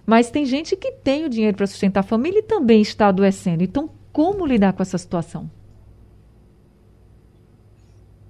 Mas 0.07 0.31
tem 0.31 0.47
gente 0.47 0.75
que 0.77 0.93
tem 0.93 1.25
o 1.25 1.29
dinheiro 1.29 1.57
para 1.57 1.67
sustentar 1.67 2.01
a 2.01 2.05
família 2.05 2.39
e 2.39 2.43
também 2.43 2.81
está 2.81 3.09
adoecendo. 3.09 3.63
Então, 3.63 3.91
como 4.13 4.47
lidar 4.47 4.73
com 4.73 4.83
essa 4.83 4.97
situação? 4.97 5.51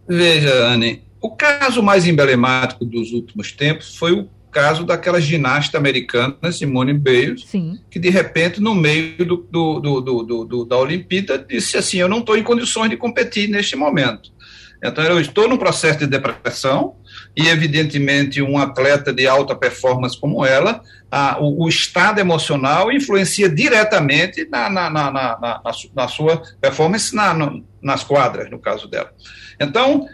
Veja, 0.06 0.52
Anne, 0.66 1.02
o 1.20 1.30
caso 1.30 1.82
mais 1.82 2.06
emblemático 2.06 2.84
dos 2.84 3.12
últimos 3.12 3.52
tempos 3.52 3.96
foi 3.96 4.12
o 4.12 4.28
caso 4.54 4.84
daquela 4.84 5.20
ginasta 5.20 5.76
americana, 5.76 6.52
Simone 6.52 6.94
Biles, 6.94 7.44
Sim. 7.44 7.80
que 7.90 7.98
de 7.98 8.08
repente, 8.08 8.60
no 8.60 8.74
meio 8.74 9.26
do, 9.26 9.36
do, 9.36 9.80
do, 9.80 10.44
do, 10.44 10.64
da 10.64 10.78
Olimpíada, 10.78 11.36
disse 11.36 11.76
assim: 11.76 11.98
Eu 11.98 12.08
não 12.08 12.20
estou 12.20 12.38
em 12.38 12.42
condições 12.42 12.88
de 12.88 12.96
competir 12.96 13.48
neste 13.48 13.74
momento. 13.74 14.32
Então, 14.82 15.02
eu 15.02 15.18
estou 15.18 15.48
num 15.48 15.56
processo 15.56 15.98
de 16.00 16.06
depressão, 16.06 16.96
e, 17.36 17.48
evidentemente, 17.48 18.40
um 18.40 18.58
atleta 18.58 19.12
de 19.12 19.26
alta 19.26 19.56
performance 19.56 20.18
como 20.18 20.44
ela, 20.44 20.82
a, 21.10 21.38
o, 21.40 21.64
o, 21.64 21.68
estado 21.68 22.20
emocional 22.20 22.92
influencia 22.92 23.48
diretamente 23.48 24.46
na, 24.50 24.68
na, 24.68 24.90
na, 24.90 25.10
na, 25.10 25.62
na 25.94 26.08
sua 26.08 26.42
performance 26.60 27.14
no, 27.14 27.64
nas 27.82 28.04
quadras, 28.04 28.50
no 28.50 28.58
caso 28.58 28.86
dela. 28.86 29.10
Então, 29.58 30.06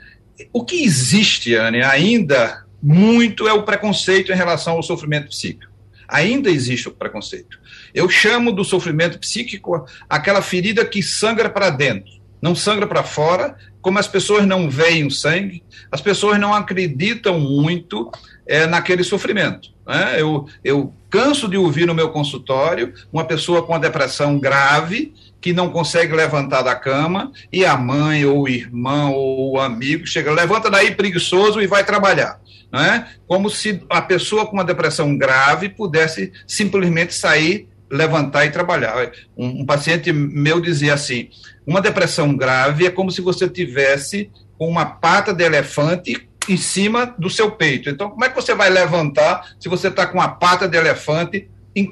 o 0.52 0.64
que 0.64 0.84
existe, 0.84 1.54
Anne, 1.54 1.82
ainda 1.82 2.64
muito 2.82 3.46
é 3.46 3.52
o 3.52 3.62
preconceito 3.62 4.32
em 4.32 4.36
relação 4.36 4.74
ao 4.74 4.82
sofrimento 4.82 5.28
psíquico. 5.28 5.70
Ainda 6.08 6.50
existe 6.50 6.88
o 6.88 6.92
preconceito. 6.92 7.58
Eu 7.94 8.08
chamo 8.08 8.52
do 8.52 8.64
sofrimento 8.64 9.18
psíquico 9.18 9.86
aquela 10.08 10.42
ferida 10.42 10.84
que 10.84 11.02
sangra 11.02 11.48
para 11.48 11.70
dentro, 11.70 12.10
não 12.42 12.54
sangra 12.54 12.86
para 12.86 13.04
fora, 13.04 13.56
como 13.80 13.98
as 13.98 14.08
pessoas 14.08 14.46
não 14.46 14.68
veem 14.68 15.06
o 15.06 15.10
sangue, 15.10 15.62
as 15.90 16.00
pessoas 16.00 16.38
não 16.38 16.52
acreditam 16.52 17.38
muito 17.38 18.10
é, 18.46 18.66
naquele 18.66 19.04
sofrimento. 19.04 19.70
Né? 19.86 20.16
Eu, 20.18 20.46
eu 20.62 20.92
canso 21.08 21.48
de 21.48 21.56
ouvir 21.56 21.86
no 21.86 21.94
meu 21.94 22.10
consultório 22.10 22.92
uma 23.12 23.24
pessoa 23.24 23.62
com 23.62 23.74
a 23.74 23.78
depressão 23.78 24.38
grave 24.38 25.14
que 25.40 25.52
não 25.52 25.70
consegue 25.70 26.14
levantar 26.14 26.62
da 26.62 26.74
cama 26.74 27.32
e 27.52 27.64
a 27.64 27.76
mãe 27.76 28.24
ou 28.26 28.42
o 28.42 28.48
irmão 28.48 29.12
ou 29.12 29.52
o 29.52 29.60
amigo 29.60 30.06
chega, 30.06 30.30
levanta 30.30 30.70
daí 30.70 30.94
preguiçoso 30.94 31.60
e 31.60 31.66
vai 31.66 31.84
trabalhar. 31.84 32.40
Né? 32.72 33.08
Como 33.26 33.50
se 33.50 33.82
a 33.88 34.00
pessoa 34.00 34.46
com 34.46 34.52
uma 34.52 34.64
depressão 34.64 35.16
grave 35.16 35.68
pudesse 35.68 36.32
simplesmente 36.46 37.14
sair, 37.14 37.68
levantar 37.90 38.46
e 38.46 38.50
trabalhar. 38.50 39.10
Um, 39.36 39.62
um 39.62 39.66
paciente 39.66 40.12
meu 40.12 40.60
dizia 40.60 40.94
assim: 40.94 41.28
uma 41.66 41.80
depressão 41.80 42.36
grave 42.36 42.86
é 42.86 42.90
como 42.90 43.10
se 43.10 43.20
você 43.20 43.48
tivesse 43.48 44.30
uma 44.58 44.84
pata 44.84 45.32
de 45.32 45.42
elefante 45.42 46.28
em 46.48 46.56
cima 46.56 47.14
do 47.18 47.28
seu 47.28 47.50
peito. 47.50 47.90
Então, 47.90 48.10
como 48.10 48.24
é 48.24 48.28
que 48.28 48.34
você 48.34 48.54
vai 48.54 48.70
levantar 48.70 49.54
se 49.58 49.68
você 49.68 49.88
está 49.88 50.06
com 50.06 50.20
a 50.20 50.28
pata 50.28 50.68
de 50.68 50.76
elefante 50.76 51.48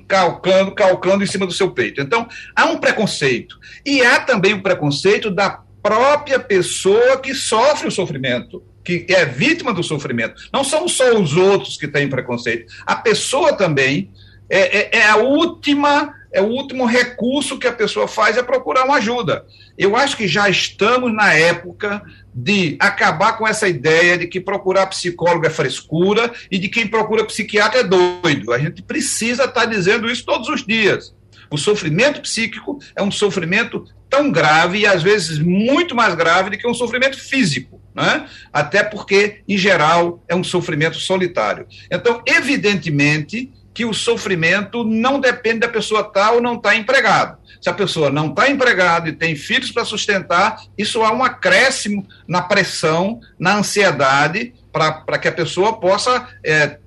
calcando, 0.06 0.72
calcando 0.72 1.22
em 1.22 1.26
cima 1.26 1.46
do 1.46 1.52
seu 1.52 1.70
peito. 1.70 2.00
Então, 2.00 2.28
há 2.54 2.66
um 2.66 2.78
preconceito. 2.78 3.58
E 3.86 4.02
há 4.02 4.20
também 4.20 4.52
o 4.52 4.62
preconceito 4.62 5.30
da 5.30 5.62
própria 5.82 6.38
pessoa 6.40 7.18
que 7.18 7.32
sofre 7.34 7.88
o 7.88 7.92
sofrimento, 7.92 8.62
que 8.88 9.12
é 9.12 9.26
vítima 9.26 9.74
do 9.74 9.82
sofrimento. 9.82 10.40
Não 10.50 10.64
são 10.64 10.88
só 10.88 11.14
os 11.14 11.36
outros 11.36 11.76
que 11.76 11.86
têm 11.86 12.08
preconceito. 12.08 12.72
A 12.86 12.96
pessoa 12.96 13.52
também 13.52 14.10
é, 14.48 14.78
é, 14.78 14.98
é 15.00 15.06
a 15.06 15.16
última 15.16 16.14
é 16.30 16.42
o 16.42 16.46
último 16.46 16.84
recurso 16.84 17.58
que 17.58 17.66
a 17.66 17.72
pessoa 17.72 18.06
faz 18.06 18.36
é 18.36 18.42
procurar 18.42 18.84
uma 18.84 18.96
ajuda. 18.96 19.46
Eu 19.78 19.96
acho 19.96 20.14
que 20.14 20.28
já 20.28 20.46
estamos 20.48 21.12
na 21.12 21.32
época 21.32 22.02
de 22.34 22.76
acabar 22.78 23.38
com 23.38 23.48
essa 23.48 23.66
ideia 23.66 24.18
de 24.18 24.26
que 24.26 24.38
procurar 24.38 24.86
psicólogo 24.88 25.46
é 25.46 25.50
frescura 25.50 26.30
e 26.50 26.58
de 26.58 26.68
quem 26.68 26.86
procura 26.86 27.24
psiquiatra 27.24 27.80
é 27.80 27.84
doido. 27.84 28.52
A 28.52 28.58
gente 28.58 28.82
precisa 28.82 29.44
estar 29.44 29.64
dizendo 29.64 30.10
isso 30.10 30.24
todos 30.24 30.48
os 30.50 30.66
dias. 30.66 31.14
O 31.50 31.56
sofrimento 31.56 32.20
psíquico 32.20 32.78
é 32.94 33.02
um 33.02 33.10
sofrimento 33.10 33.86
tão 34.08 34.30
grave 34.30 34.78
e 34.78 34.86
às 34.86 35.02
vezes 35.02 35.38
muito 35.38 35.94
mais 35.94 36.14
grave 36.14 36.50
do 36.50 36.58
que 36.58 36.66
um 36.66 36.74
sofrimento 36.74 37.18
físico. 37.18 37.80
Né? 37.94 38.26
Até 38.52 38.82
porque, 38.84 39.40
em 39.48 39.58
geral, 39.58 40.22
é 40.28 40.34
um 40.34 40.44
sofrimento 40.44 40.98
solitário. 40.98 41.66
Então, 41.90 42.22
evidentemente, 42.26 43.52
que 43.74 43.84
o 43.84 43.94
sofrimento 43.94 44.82
não 44.82 45.20
depende 45.20 45.60
da 45.60 45.68
pessoa 45.68 46.00
estar 46.00 46.32
ou 46.32 46.40
não 46.40 46.54
estar 46.54 46.74
empregado. 46.74 47.38
Se 47.60 47.68
a 47.68 47.72
pessoa 47.72 48.10
não 48.10 48.28
está 48.28 48.50
empregada 48.50 49.08
e 49.08 49.12
tem 49.12 49.36
filhos 49.36 49.70
para 49.70 49.84
sustentar, 49.84 50.60
isso 50.76 51.02
há 51.02 51.12
um 51.12 51.22
acréscimo 51.22 52.06
na 52.26 52.42
pressão, 52.42 53.20
na 53.38 53.56
ansiedade, 53.56 54.52
para 54.72 55.18
que 55.18 55.28
a 55.28 55.32
pessoa 55.32 55.78
possa 55.78 56.28
é, 56.44 56.78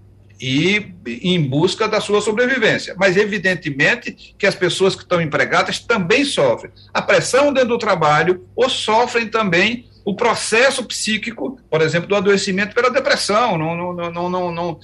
ir 0.42 0.96
em 1.06 1.42
busca 1.42 1.88
da 1.88 2.02
sua 2.02 2.20
sobrevivência. 2.20 2.96
Mas, 2.98 3.16
evidentemente, 3.16 4.36
que 4.38 4.48
as 4.48 4.56
pessoas 4.56 4.96
que 4.96 5.04
estão 5.04 5.22
empregadas 5.22 5.80
também 5.80 6.26
sofrem 6.26 6.72
a 6.94 7.02
pressão 7.02 7.54
dentro 7.54 7.70
do 7.70 7.78
trabalho 7.78 8.46
ou 8.56 8.70
sofrem 8.70 9.28
também 9.28 9.86
o 10.04 10.16
processo 10.16 10.84
psíquico, 10.84 11.60
por 11.70 11.80
exemplo, 11.82 12.10
do 12.10 12.16
adoecimento 12.16 12.74
pela 12.74 12.90
depressão. 12.90 13.58
Não, 13.58 13.76
não, 13.76 14.12
não, 14.12 14.30
não, 14.30 14.52
não, 14.52 14.80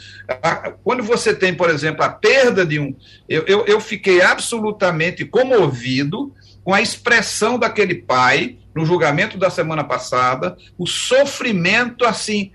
Quando 0.83 1.01
você 1.01 1.33
tem, 1.33 1.55
por 1.55 1.69
exemplo, 1.69 2.03
a 2.03 2.09
perda 2.09 2.65
de 2.65 2.79
um. 2.79 2.95
Eu, 3.27 3.43
eu, 3.47 3.65
eu 3.65 3.81
fiquei 3.81 4.21
absolutamente 4.21 5.25
comovido 5.25 6.31
com 6.63 6.73
a 6.73 6.81
expressão 6.81 7.57
daquele 7.57 7.95
pai 7.95 8.57
no 8.75 8.85
julgamento 8.85 9.37
da 9.37 9.49
semana 9.49 9.83
passada, 9.83 10.55
o 10.77 10.85
sofrimento 10.85 12.05
assim 12.05 12.51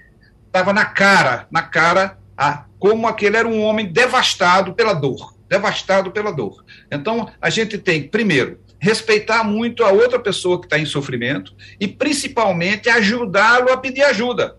estava 0.46 0.72
na 0.72 0.84
cara, 0.84 1.48
na 1.50 1.62
cara, 1.62 2.18
a, 2.36 2.64
como 2.82 3.06
aquele 3.06 3.36
era 3.36 3.46
um 3.46 3.62
homem 3.62 3.86
devastado 3.86 4.74
pela 4.74 4.92
dor, 4.92 5.36
devastado 5.48 6.10
pela 6.10 6.32
dor. 6.32 6.64
Então 6.90 7.30
a 7.40 7.48
gente 7.48 7.78
tem 7.78 8.08
primeiro 8.08 8.58
respeitar 8.80 9.44
muito 9.44 9.84
a 9.84 9.92
outra 9.92 10.18
pessoa 10.18 10.58
que 10.58 10.66
está 10.66 10.80
em 10.80 10.84
sofrimento 10.84 11.54
e, 11.78 11.86
principalmente, 11.86 12.88
ajudá-lo 12.88 13.70
a 13.70 13.76
pedir 13.76 14.02
ajuda. 14.02 14.56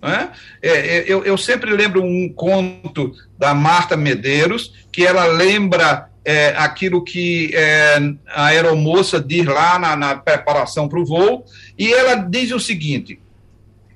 Né? 0.00 0.30
É, 0.62 0.70
é, 0.70 1.04
eu, 1.06 1.22
eu, 1.22 1.36
sempre 1.36 1.70
lembro 1.70 2.02
um 2.02 2.32
conto 2.32 3.12
da 3.38 3.52
Marta 3.52 3.94
Medeiros, 3.94 4.72
que 4.90 5.04
ela 5.04 5.26
lembra 5.26 6.08
é, 6.24 6.54
aquilo 6.56 7.04
que 7.04 7.50
é, 7.52 7.98
a 8.28 8.46
aeromoça 8.46 9.20
diz 9.20 9.44
lá 9.44 9.78
na, 9.78 9.94
na 9.94 10.14
preparação 10.14 10.88
para 10.88 10.98
o 10.98 11.04
voo, 11.04 11.44
e 11.78 11.92
ela 11.92 12.14
diz 12.14 12.52
o 12.52 12.58
seguinte: 12.58 13.20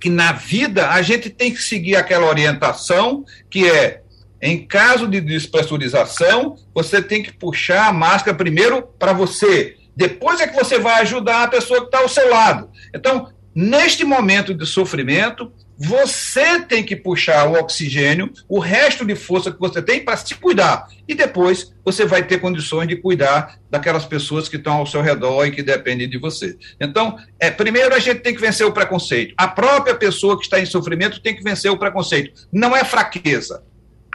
que 0.00 0.08
na 0.08 0.32
vida 0.32 0.90
a 0.90 1.02
gente 1.02 1.28
tem 1.28 1.52
que 1.52 1.62
seguir 1.62 1.96
aquela 1.96 2.26
orientação 2.26 3.24
que 3.50 3.68
é 3.68 4.00
em 4.42 4.66
caso 4.66 5.06
de 5.06 5.20
despressurização, 5.20 6.56
você 6.74 7.02
tem 7.02 7.22
que 7.22 7.32
puxar 7.32 7.88
a 7.88 7.92
máscara 7.92 8.34
primeiro 8.34 8.82
para 8.98 9.12
você. 9.12 9.76
Depois 9.94 10.40
é 10.40 10.46
que 10.46 10.56
você 10.56 10.78
vai 10.78 11.02
ajudar 11.02 11.42
a 11.42 11.48
pessoa 11.48 11.80
que 11.80 11.86
está 11.86 11.98
ao 11.98 12.08
seu 12.08 12.30
lado. 12.30 12.70
Então, 12.94 13.30
neste 13.54 14.02
momento 14.02 14.54
de 14.54 14.64
sofrimento, 14.64 15.52
você 15.82 16.60
tem 16.60 16.84
que 16.84 16.94
puxar 16.94 17.48
o 17.48 17.54
oxigênio, 17.54 18.30
o 18.46 18.58
resto 18.58 19.02
de 19.02 19.16
força 19.16 19.50
que 19.50 19.58
você 19.58 19.80
tem 19.80 20.04
para 20.04 20.14
se 20.14 20.34
cuidar. 20.34 20.86
E 21.08 21.14
depois 21.14 21.72
você 21.82 22.04
vai 22.04 22.22
ter 22.22 22.38
condições 22.38 22.86
de 22.86 22.96
cuidar 22.96 23.58
daquelas 23.70 24.04
pessoas 24.04 24.46
que 24.46 24.56
estão 24.56 24.74
ao 24.74 24.86
seu 24.86 25.00
redor 25.00 25.46
e 25.46 25.50
que 25.50 25.62
dependem 25.62 26.06
de 26.06 26.18
você. 26.18 26.58
Então, 26.78 27.16
é, 27.38 27.50
primeiro 27.50 27.94
a 27.94 27.98
gente 27.98 28.20
tem 28.20 28.34
que 28.34 28.40
vencer 28.42 28.66
o 28.66 28.72
preconceito. 28.72 29.32
A 29.38 29.48
própria 29.48 29.94
pessoa 29.94 30.36
que 30.36 30.44
está 30.44 30.60
em 30.60 30.66
sofrimento 30.66 31.22
tem 31.22 31.34
que 31.34 31.42
vencer 31.42 31.70
o 31.70 31.78
preconceito. 31.78 32.46
Não 32.52 32.76
é 32.76 32.84
fraqueza. 32.84 33.64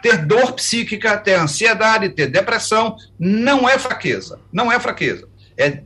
Ter 0.04 0.24
dor 0.24 0.52
psíquica, 0.52 1.18
ter 1.18 1.34
ansiedade, 1.34 2.10
ter 2.10 2.28
depressão, 2.28 2.96
não 3.18 3.68
é 3.68 3.80
fraqueza. 3.80 4.40
Não 4.54 4.72
é 4.72 4.80
fraqueza. 4.80 5.28
É, 5.58 5.82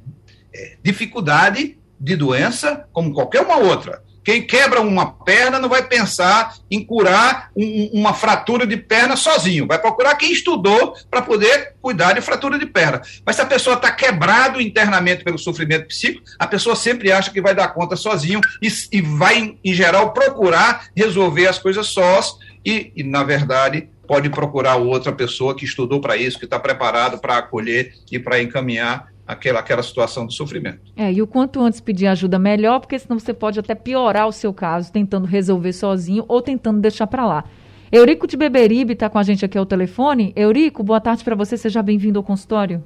é 0.54 0.76
dificuldade 0.84 1.80
de 1.98 2.18
doença 2.18 2.86
como 2.92 3.14
qualquer 3.14 3.40
uma 3.44 3.56
outra. 3.60 4.04
Quem 4.30 4.46
quebra 4.46 4.80
uma 4.80 5.12
perna 5.12 5.58
não 5.58 5.68
vai 5.68 5.88
pensar 5.88 6.56
em 6.70 6.86
curar 6.86 7.50
um, 7.58 7.90
uma 7.94 8.14
fratura 8.14 8.68
de 8.68 8.78
perna 8.78 9.16
sozinho, 9.16 9.66
vai 9.66 9.80
procurar 9.80 10.14
quem 10.18 10.32
estudou 10.32 10.94
para 11.10 11.24
poder 11.24 11.74
cuidar 11.82 12.14
de 12.14 12.22
fratura 12.22 12.60
de 12.60 12.68
perna. 12.68 13.02
Mas 13.26 13.38
se 13.38 13.42
a 13.42 13.46
pessoa 13.48 13.76
está 13.76 13.92
quebrado 13.92 14.62
internamente 14.62 15.24
pelo 15.24 15.40
sofrimento 15.40 15.88
psíquico, 15.88 16.24
a 16.38 16.46
pessoa 16.46 16.76
sempre 16.76 17.12
acha 17.12 17.32
que 17.32 17.42
vai 17.42 17.56
dar 17.56 17.70
conta 17.70 17.96
sozinho 17.96 18.40
e, 18.62 18.68
e 18.92 19.02
vai, 19.02 19.58
em 19.66 19.74
geral, 19.74 20.14
procurar 20.14 20.90
resolver 20.96 21.48
as 21.48 21.58
coisas 21.58 21.88
sós 21.88 22.36
e, 22.64 22.92
e 22.96 23.02
na 23.02 23.24
verdade, 23.24 23.90
pode 24.08 24.30
procurar 24.30 24.76
outra 24.76 25.12
pessoa 25.12 25.56
que 25.56 25.66
estudou 25.66 26.00
para 26.00 26.16
isso, 26.16 26.38
que 26.38 26.46
está 26.46 26.60
preparado 26.60 27.18
para 27.18 27.40
acolher 27.40 27.96
e 28.12 28.20
para 28.20 28.40
encaminhar 28.40 29.08
aquela, 29.30 29.60
aquela 29.60 29.84
situação 29.84 30.26
de 30.26 30.34
sofrimento. 30.36 30.92
É, 30.98 31.14
e 31.14 31.22
o 31.22 31.28
quanto 31.28 31.62
antes 31.62 31.80
pedir 31.80 32.08
ajuda 32.08 32.40
melhor, 32.40 32.80
porque 32.80 32.98
senão 32.98 33.20
você 33.20 33.32
pode 33.32 33.60
até 33.60 33.76
piorar 33.76 34.28
o 34.28 34.32
seu 34.32 34.52
caso, 34.52 34.92
tentando 34.92 35.28
resolver 35.28 35.72
sozinho 35.72 36.26
ou 36.28 36.42
tentando 36.42 36.82
deixar 36.82 37.06
para 37.06 37.28
lá. 37.28 37.44
Eurico 37.92 38.26
de 38.26 38.36
Beberibe 38.36 38.94
está 38.94 39.08
com 39.08 39.20
a 39.20 39.24
gente 39.24 39.46
aqui 39.46 39.56
ao 39.56 39.68
telefone. 39.68 40.34
Eurico, 40.36 40.82
boa 40.82 41.00
tarde 41.00 41.24
para 41.24 41.36
você, 41.36 41.58
seja 41.58 41.84
bem-vindo 41.84 42.18
ao 42.18 42.24
consultório. 42.24 42.84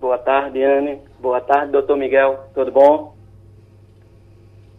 Boa 0.00 0.18
tarde, 0.18 0.62
Anne. 0.64 0.98
Boa 1.20 1.40
tarde, 1.40 1.70
doutor 1.70 1.96
Miguel. 1.96 2.40
Tudo 2.54 2.72
bom? 2.72 3.14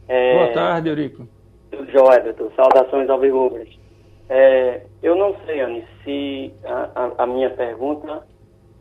É... 0.10 0.34
Boa 0.38 0.54
tarde, 0.54 0.90
Eurico. 0.90 1.28
Tudo 1.72 1.92
jóia, 1.92 2.24
doutor. 2.24 2.52
Saudações 2.58 3.10
ao 3.10 3.20
Vigubras. 3.20 3.70
É, 4.28 4.82
eu 5.02 5.16
não 5.16 5.34
sei, 5.46 5.62
Anne, 5.62 5.86
se 6.04 6.54
a, 6.66 6.90
a, 6.94 7.24
a 7.24 7.28
minha 7.28 7.50
pergunta 7.52 8.24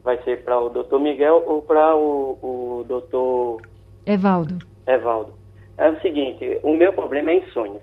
vai 0.04 0.22
ser 0.22 0.44
para 0.44 0.60
o 0.60 0.68
doutor 0.68 1.00
Miguel 1.00 1.42
ou 1.46 1.62
para 1.62 1.96
o, 1.96 2.38
o 2.42 2.84
doutor... 2.86 3.62
Evaldo. 4.06 4.58
Evaldo. 4.86 5.32
É 5.78 5.88
o 5.88 6.00
seguinte, 6.00 6.60
o 6.62 6.74
meu 6.74 6.92
problema 6.92 7.30
é 7.30 7.38
insônia. 7.38 7.80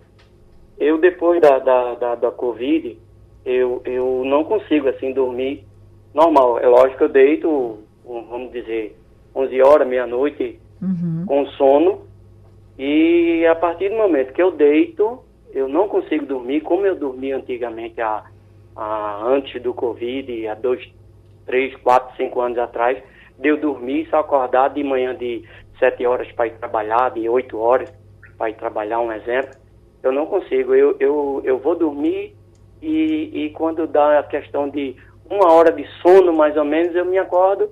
Eu, 0.78 0.98
depois 1.00 1.42
da, 1.42 1.60
da, 1.60 1.96
da, 1.96 2.16
da 2.16 2.32
Covid, 2.32 2.98
eu, 3.44 3.82
eu 3.86 4.24
não 4.24 4.44
consigo, 4.44 4.88
assim, 4.88 5.12
dormir 5.12 5.66
normal. 6.14 6.60
É 6.60 6.68
lógico 6.68 6.98
que 7.00 7.04
eu 7.04 7.10
deito, 7.10 7.80
vamos 8.06 8.52
dizer, 8.52 8.96
11 9.36 9.62
horas, 9.62 9.88
meia-noite, 9.88 10.60
uhum. 10.82 11.26
com 11.26 11.46
sono. 11.48 12.02
E 12.78 13.46
a 13.46 13.56
partir 13.56 13.90
do 13.90 13.96
momento 13.96 14.34
que 14.34 14.42
eu 14.42 14.52
deito, 14.52 15.20
eu 15.54 15.68
não 15.68 15.88
consigo 15.88 16.26
dormir 16.26 16.62
como 16.62 16.86
eu 16.86 16.96
dormia 16.96 17.36
antigamente, 17.36 18.00
a, 18.00 18.24
a, 18.76 19.24
antes 19.26 19.62
do 19.62 19.74
Covid, 19.74 20.48
há 20.48 20.56
dois, 20.56 20.88
três, 21.46 21.76
quatro, 21.78 22.16
cinco 22.16 22.42
anos 22.42 22.58
atrás, 22.58 23.02
de 23.38 23.50
eu 23.50 23.58
dormir 23.58 24.08
só 24.10 24.20
acordar 24.20 24.70
de 24.70 24.84
manhã 24.84 25.16
de 25.16 25.44
sete 25.80 26.06
horas 26.06 26.32
para 26.34 26.48
ir 26.48 26.58
trabalhar, 26.58 27.10
de 27.12 27.28
oito 27.28 27.58
horas 27.58 27.92
para 28.38 28.50
ir 28.50 28.56
trabalhar, 28.56 29.00
um 29.00 29.12
exemplo. 29.12 29.52
Eu 30.04 30.12
não 30.12 30.26
consigo. 30.26 30.74
Eu, 30.74 30.96
eu, 31.00 31.42
eu 31.44 31.58
vou 31.60 31.76
dormir 31.76 32.36
e, 32.82 33.46
e 33.46 33.50
quando 33.52 33.88
dá 33.88 34.20
a 34.20 34.24
questão 34.24 34.70
de 34.70 34.96
uma 35.30 35.52
hora 35.52 35.72
de 35.72 35.86
sono, 36.02 36.34
mais 36.34 36.56
ou 36.58 36.66
menos, 36.66 36.96
eu 36.96 37.06
me 37.06 37.18
acordo 37.18 37.70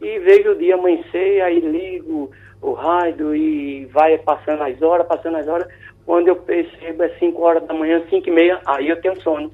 e 0.00 0.18
vejo 0.18 0.52
o 0.52 0.56
dia 0.56 0.74
amanhecer, 0.74 1.40
aí 1.42 1.60
ligo 1.60 2.30
o 2.60 2.72
rádio 2.72 3.34
e 3.34 3.86
vai 3.86 4.16
passando 4.18 4.62
as 4.62 4.80
horas, 4.80 5.06
passando 5.06 5.36
as 5.36 5.48
horas. 5.48 5.68
Quando 6.04 6.28
eu 6.28 6.36
percebo 6.36 7.02
é 7.02 7.08
5 7.18 7.40
horas 7.42 7.66
da 7.66 7.74
manhã, 7.74 8.02
5 8.08 8.28
e 8.28 8.32
meia, 8.32 8.60
aí 8.66 8.88
eu 8.88 9.00
tenho 9.00 9.20
sono. 9.20 9.52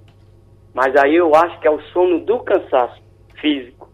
Mas 0.72 0.94
aí 0.96 1.16
eu 1.16 1.34
acho 1.34 1.58
que 1.60 1.66
é 1.66 1.70
o 1.70 1.80
sono 1.92 2.20
do 2.20 2.40
cansaço 2.40 3.07
físico. 3.40 3.88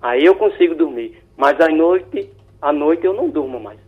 Aí 0.00 0.24
eu 0.24 0.34
consigo 0.34 0.74
dormir. 0.74 1.18
Mas 1.36 1.60
à 1.60 1.68
noite, 1.68 2.30
à 2.60 2.72
noite 2.72 3.04
eu 3.04 3.12
não 3.12 3.28
durmo 3.28 3.60
mais. 3.60 3.78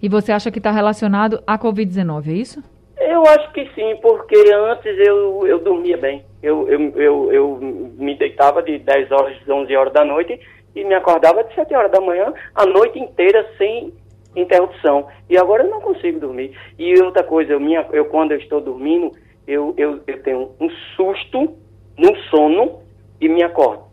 E 0.00 0.08
você 0.08 0.32
acha 0.32 0.50
que 0.50 0.58
está 0.58 0.70
relacionado 0.70 1.42
à 1.46 1.58
Covid-19, 1.58 2.28
é 2.28 2.32
isso? 2.32 2.62
Eu 2.98 3.22
acho 3.22 3.52
que 3.52 3.68
sim, 3.74 3.96
porque 4.00 4.36
antes 4.52 4.98
eu, 5.06 5.46
eu 5.46 5.58
dormia 5.60 5.96
bem. 5.96 6.24
Eu, 6.42 6.68
eu, 6.68 6.80
eu, 6.96 7.32
eu 7.32 7.58
me 7.96 8.16
deitava 8.16 8.62
de 8.62 8.78
10 8.78 9.12
horas, 9.12 9.36
11 9.48 9.76
horas 9.76 9.92
da 9.92 10.04
noite 10.04 10.40
e 10.74 10.84
me 10.84 10.94
acordava 10.94 11.44
de 11.44 11.54
7 11.54 11.74
horas 11.74 11.90
da 11.92 12.00
manhã, 12.00 12.32
a 12.54 12.66
noite 12.66 12.98
inteira 12.98 13.46
sem 13.58 13.92
interrupção. 14.34 15.06
E 15.28 15.36
agora 15.36 15.62
eu 15.62 15.70
não 15.70 15.80
consigo 15.80 16.18
dormir. 16.18 16.56
E 16.78 17.00
outra 17.00 17.22
coisa, 17.22 17.52
eu, 17.52 17.60
minha, 17.60 17.86
eu 17.92 18.06
quando 18.06 18.32
eu 18.32 18.38
estou 18.38 18.60
dormindo, 18.60 19.12
eu, 19.46 19.74
eu, 19.76 20.00
eu 20.06 20.22
tenho 20.22 20.50
um 20.60 20.70
susto 20.96 21.54
no 21.96 22.16
sono 22.30 22.80
e 23.20 23.28
me 23.28 23.42
acordo 23.42 23.91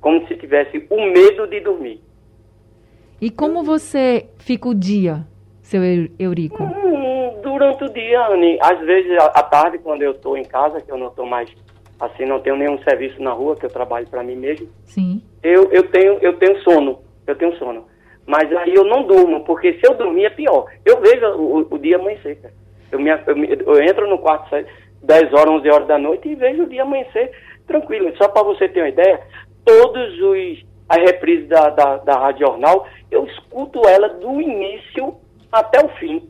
como 0.00 0.26
se 0.26 0.36
tivesse 0.36 0.86
o 0.90 1.00
medo 1.00 1.46
de 1.46 1.60
dormir. 1.60 2.00
E 3.20 3.30
como 3.30 3.64
você 3.64 4.28
fica 4.38 4.68
o 4.68 4.74
dia, 4.74 5.26
seu 5.62 5.82
Eurico? 6.18 6.62
Hum, 6.62 7.40
durante 7.42 7.84
o 7.84 7.92
dia, 7.92 8.26
Anne. 8.28 8.58
Às 8.60 8.78
vezes, 8.80 9.10
à 9.18 9.42
tarde, 9.42 9.78
quando 9.78 10.02
eu 10.02 10.12
estou 10.12 10.36
em 10.36 10.44
casa, 10.44 10.80
que 10.80 10.90
eu 10.90 10.96
não 10.96 11.08
estou 11.08 11.26
mais, 11.26 11.50
assim, 11.98 12.24
não 12.24 12.40
tenho 12.40 12.56
nenhum 12.56 12.78
serviço 12.82 13.20
na 13.20 13.32
rua, 13.32 13.56
que 13.56 13.66
eu 13.66 13.70
trabalho 13.70 14.06
para 14.06 14.22
mim 14.22 14.36
mesmo. 14.36 14.68
Sim. 14.84 15.20
Eu, 15.42 15.70
eu, 15.72 15.90
tenho, 15.90 16.18
eu 16.20 16.38
tenho 16.38 16.60
sono, 16.62 17.00
eu 17.26 17.34
tenho 17.34 17.56
sono. 17.56 17.86
Mas 18.24 18.54
aí 18.56 18.74
eu 18.74 18.84
não 18.84 19.04
durmo, 19.04 19.42
porque 19.44 19.72
se 19.74 19.86
eu 19.86 19.94
dormir 19.94 20.26
é 20.26 20.30
pior. 20.30 20.66
Eu 20.84 21.00
vejo 21.00 21.26
o, 21.34 21.74
o 21.74 21.78
dia 21.78 21.96
amanhecer, 21.96 22.38
Eu, 22.92 23.00
me, 23.00 23.10
eu, 23.10 23.74
eu, 23.74 23.82
entro 23.82 24.08
no 24.08 24.18
quarto 24.18 24.54
10 25.02 25.32
horas, 25.32 25.54
11 25.54 25.70
horas 25.70 25.88
da 25.88 25.98
noite 25.98 26.28
e 26.28 26.34
vejo 26.34 26.64
o 26.64 26.68
dia 26.68 26.82
amanhecer 26.82 27.32
tranquilo. 27.66 28.12
Só 28.16 28.28
para 28.28 28.42
você 28.42 28.68
ter 28.68 28.80
uma 28.80 28.88
ideia, 28.88 29.20
todos 29.68 30.18
os 30.18 30.64
a 30.88 30.96
reprise 30.96 31.46
da, 31.46 31.68
da, 31.68 31.98
da 31.98 32.14
Rádio 32.14 32.46
Jornal, 32.46 32.86
eu 33.10 33.26
escuto 33.26 33.86
ela 33.86 34.08
do 34.08 34.40
início 34.40 35.14
até 35.52 35.84
o 35.84 35.88
fim. 35.98 36.26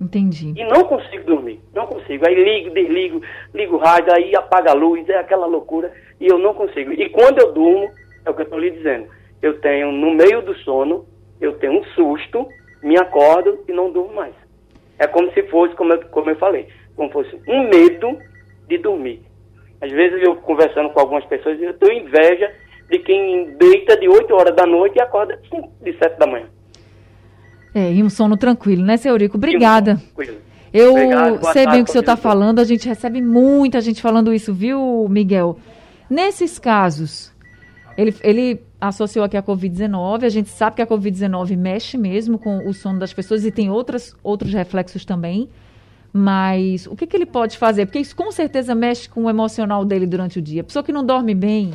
Entendi. 0.00 0.54
E 0.56 0.64
não 0.64 0.84
consigo 0.84 1.24
dormir, 1.24 1.60
não 1.74 1.86
consigo. 1.86 2.26
Aí 2.26 2.34
ligo, 2.34 2.70
desligo, 2.70 3.20
ligo 3.52 3.76
o 3.76 3.78
rádio, 3.78 4.14
aí 4.14 4.34
apaga 4.34 4.70
a 4.70 4.74
luz, 4.74 5.06
é 5.10 5.18
aquela 5.18 5.44
loucura, 5.44 5.92
e 6.18 6.26
eu 6.26 6.38
não 6.38 6.54
consigo. 6.54 6.92
E 6.92 7.10
quando 7.10 7.38
eu 7.40 7.52
durmo, 7.52 7.90
é 8.24 8.30
o 8.30 8.34
que 8.34 8.40
eu 8.40 8.44
estou 8.44 8.58
lhe 8.58 8.70
dizendo, 8.70 9.08
eu 9.42 9.60
tenho, 9.60 9.92
no 9.92 10.14
meio 10.14 10.40
do 10.40 10.54
sono, 10.60 11.04
eu 11.38 11.52
tenho 11.58 11.80
um 11.80 11.84
susto, 11.94 12.48
me 12.82 12.96
acordo 12.98 13.58
e 13.68 13.72
não 13.72 13.92
durmo 13.92 14.14
mais. 14.14 14.34
É 14.98 15.06
como 15.06 15.30
se 15.32 15.42
fosse, 15.44 15.74
como 15.74 15.92
eu, 15.92 16.00
como 16.06 16.30
eu 16.30 16.36
falei, 16.36 16.68
como 16.96 17.10
fosse 17.10 17.38
um 17.46 17.68
medo 17.68 18.18
de 18.68 18.78
dormir. 18.78 19.22
Às 19.84 19.92
vezes 19.92 20.22
eu 20.22 20.34
conversando 20.36 20.88
com 20.90 21.00
algumas 21.00 21.24
pessoas, 21.26 21.60
eu 21.60 21.74
tenho 21.74 22.06
inveja 22.06 22.50
de 22.90 22.98
quem 23.00 23.54
deita 23.58 23.98
de 23.98 24.08
8 24.08 24.34
horas 24.34 24.56
da 24.56 24.64
noite 24.64 24.96
e 24.96 25.02
acorda 25.02 25.38
de 25.82 25.92
7 25.92 26.18
da 26.18 26.26
manhã. 26.26 26.46
É, 27.74 27.92
e 27.92 28.02
um 28.02 28.08
sono 28.08 28.34
tranquilo, 28.34 28.82
né, 28.82 28.96
seu 28.96 29.12
Eurico? 29.12 29.36
Obrigada. 29.36 30.00
Eu 30.72 30.92
Obrigado, 30.92 31.44
sei 31.52 31.66
bem 31.66 31.82
o 31.82 31.84
que 31.84 31.90
o 31.90 31.92
senhor 31.92 32.02
está 32.02 32.16
falando, 32.16 32.60
a 32.60 32.64
gente 32.64 32.88
recebe 32.88 33.20
muita 33.20 33.80
gente 33.82 34.00
falando 34.00 34.32
isso, 34.32 34.54
viu, 34.54 35.06
Miguel? 35.08 35.58
Nesses 36.08 36.58
casos, 36.58 37.30
ele, 37.96 38.14
ele 38.22 38.62
associou 38.80 39.24
aqui 39.24 39.36
a 39.36 39.42
Covid-19, 39.42 40.24
a 40.24 40.28
gente 40.30 40.48
sabe 40.48 40.76
que 40.76 40.82
a 40.82 40.86
Covid-19 40.86 41.56
mexe 41.58 41.98
mesmo 41.98 42.38
com 42.38 42.66
o 42.66 42.72
sono 42.72 42.98
das 42.98 43.12
pessoas 43.12 43.44
e 43.44 43.50
tem 43.50 43.70
outras, 43.70 44.16
outros 44.22 44.52
reflexos 44.52 45.04
também. 45.04 45.50
Mas 46.16 46.86
o 46.86 46.94
que, 46.94 47.08
que 47.08 47.16
ele 47.16 47.26
pode 47.26 47.58
fazer? 47.58 47.86
Porque 47.86 47.98
isso 47.98 48.14
com 48.14 48.30
certeza 48.30 48.72
mexe 48.72 49.08
com 49.08 49.24
o 49.24 49.28
emocional 49.28 49.84
dele 49.84 50.06
durante 50.06 50.38
o 50.38 50.42
dia. 50.42 50.60
A 50.60 50.64
pessoa 50.64 50.84
que 50.84 50.92
não 50.92 51.04
dorme 51.04 51.34
bem 51.34 51.72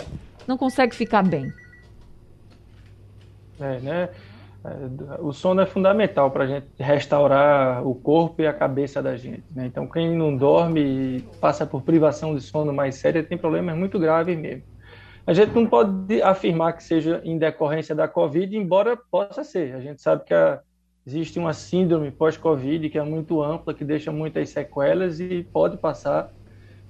não 0.47 0.57
consegue 0.57 0.95
ficar 0.95 1.23
bem. 1.23 1.51
É, 3.59 3.79
né? 3.79 4.09
É, 4.63 5.19
o 5.19 5.33
sono 5.33 5.59
é 5.59 5.65
fundamental 5.65 6.31
para 6.31 6.45
a 6.45 6.47
gente 6.47 6.67
restaurar 6.79 7.85
o 7.85 7.93
corpo 7.93 8.41
e 8.41 8.47
a 8.47 8.53
cabeça 8.53 9.01
da 9.01 9.17
gente. 9.17 9.43
Né? 9.53 9.65
Então, 9.65 9.85
quem 9.85 10.15
não 10.15 10.33
dorme 10.33 11.21
passa 11.41 11.65
por 11.65 11.81
privação 11.81 12.33
de 12.33 12.39
sono 12.39 12.71
mais 12.71 12.95
séria 12.95 13.21
tem 13.21 13.37
problemas 13.37 13.77
muito 13.77 13.99
graves 13.99 14.37
mesmo. 14.37 14.63
A 15.27 15.33
gente 15.33 15.53
não 15.53 15.65
pode 15.65 16.21
afirmar 16.21 16.73
que 16.77 16.83
seja 16.83 17.21
em 17.25 17.37
decorrência 17.37 17.93
da 17.93 18.07
Covid, 18.07 18.55
embora 18.55 18.95
possa 18.95 19.43
ser. 19.43 19.75
A 19.75 19.81
gente 19.81 20.01
sabe 20.01 20.23
que 20.23 20.33
a, 20.33 20.61
existe 21.09 21.39
uma 21.39 21.53
síndrome 21.53 22.11
pós-Covid 22.11 22.87
que 22.87 22.97
é 22.99 23.03
muito 23.03 23.41
ampla, 23.41 23.73
que 23.73 23.83
deixa 23.83 24.11
muitas 24.11 24.49
sequelas 24.49 25.19
e 25.19 25.43
pode 25.51 25.75
passar 25.77 26.29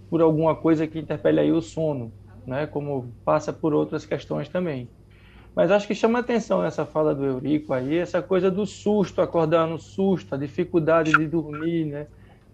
por 0.09 0.21
alguma 0.21 0.53
coisa 0.53 0.85
que 0.85 0.99
interpele 0.99 1.39
aí 1.39 1.51
o 1.53 1.61
sono, 1.61 2.11
né? 2.45 2.67
como 2.67 3.13
passa 3.23 3.53
por 3.53 3.73
outras 3.73 4.05
questões 4.05 4.49
também. 4.49 4.89
Mas 5.55 5.71
acho 5.71 5.87
que 5.87 5.95
chama 5.95 6.19
atenção 6.19 6.61
nessa 6.61 6.85
fala 6.85 7.15
do 7.15 7.25
Eurico 7.25 7.71
aí, 7.71 7.97
essa 7.97 8.21
coisa 8.21 8.51
do 8.51 8.65
susto, 8.65 9.21
acordar 9.21 9.65
no 9.65 9.79
susto, 9.79 10.35
a 10.35 10.37
dificuldade 10.37 11.11
de 11.11 11.25
dormir, 11.25 11.85
né? 11.85 12.07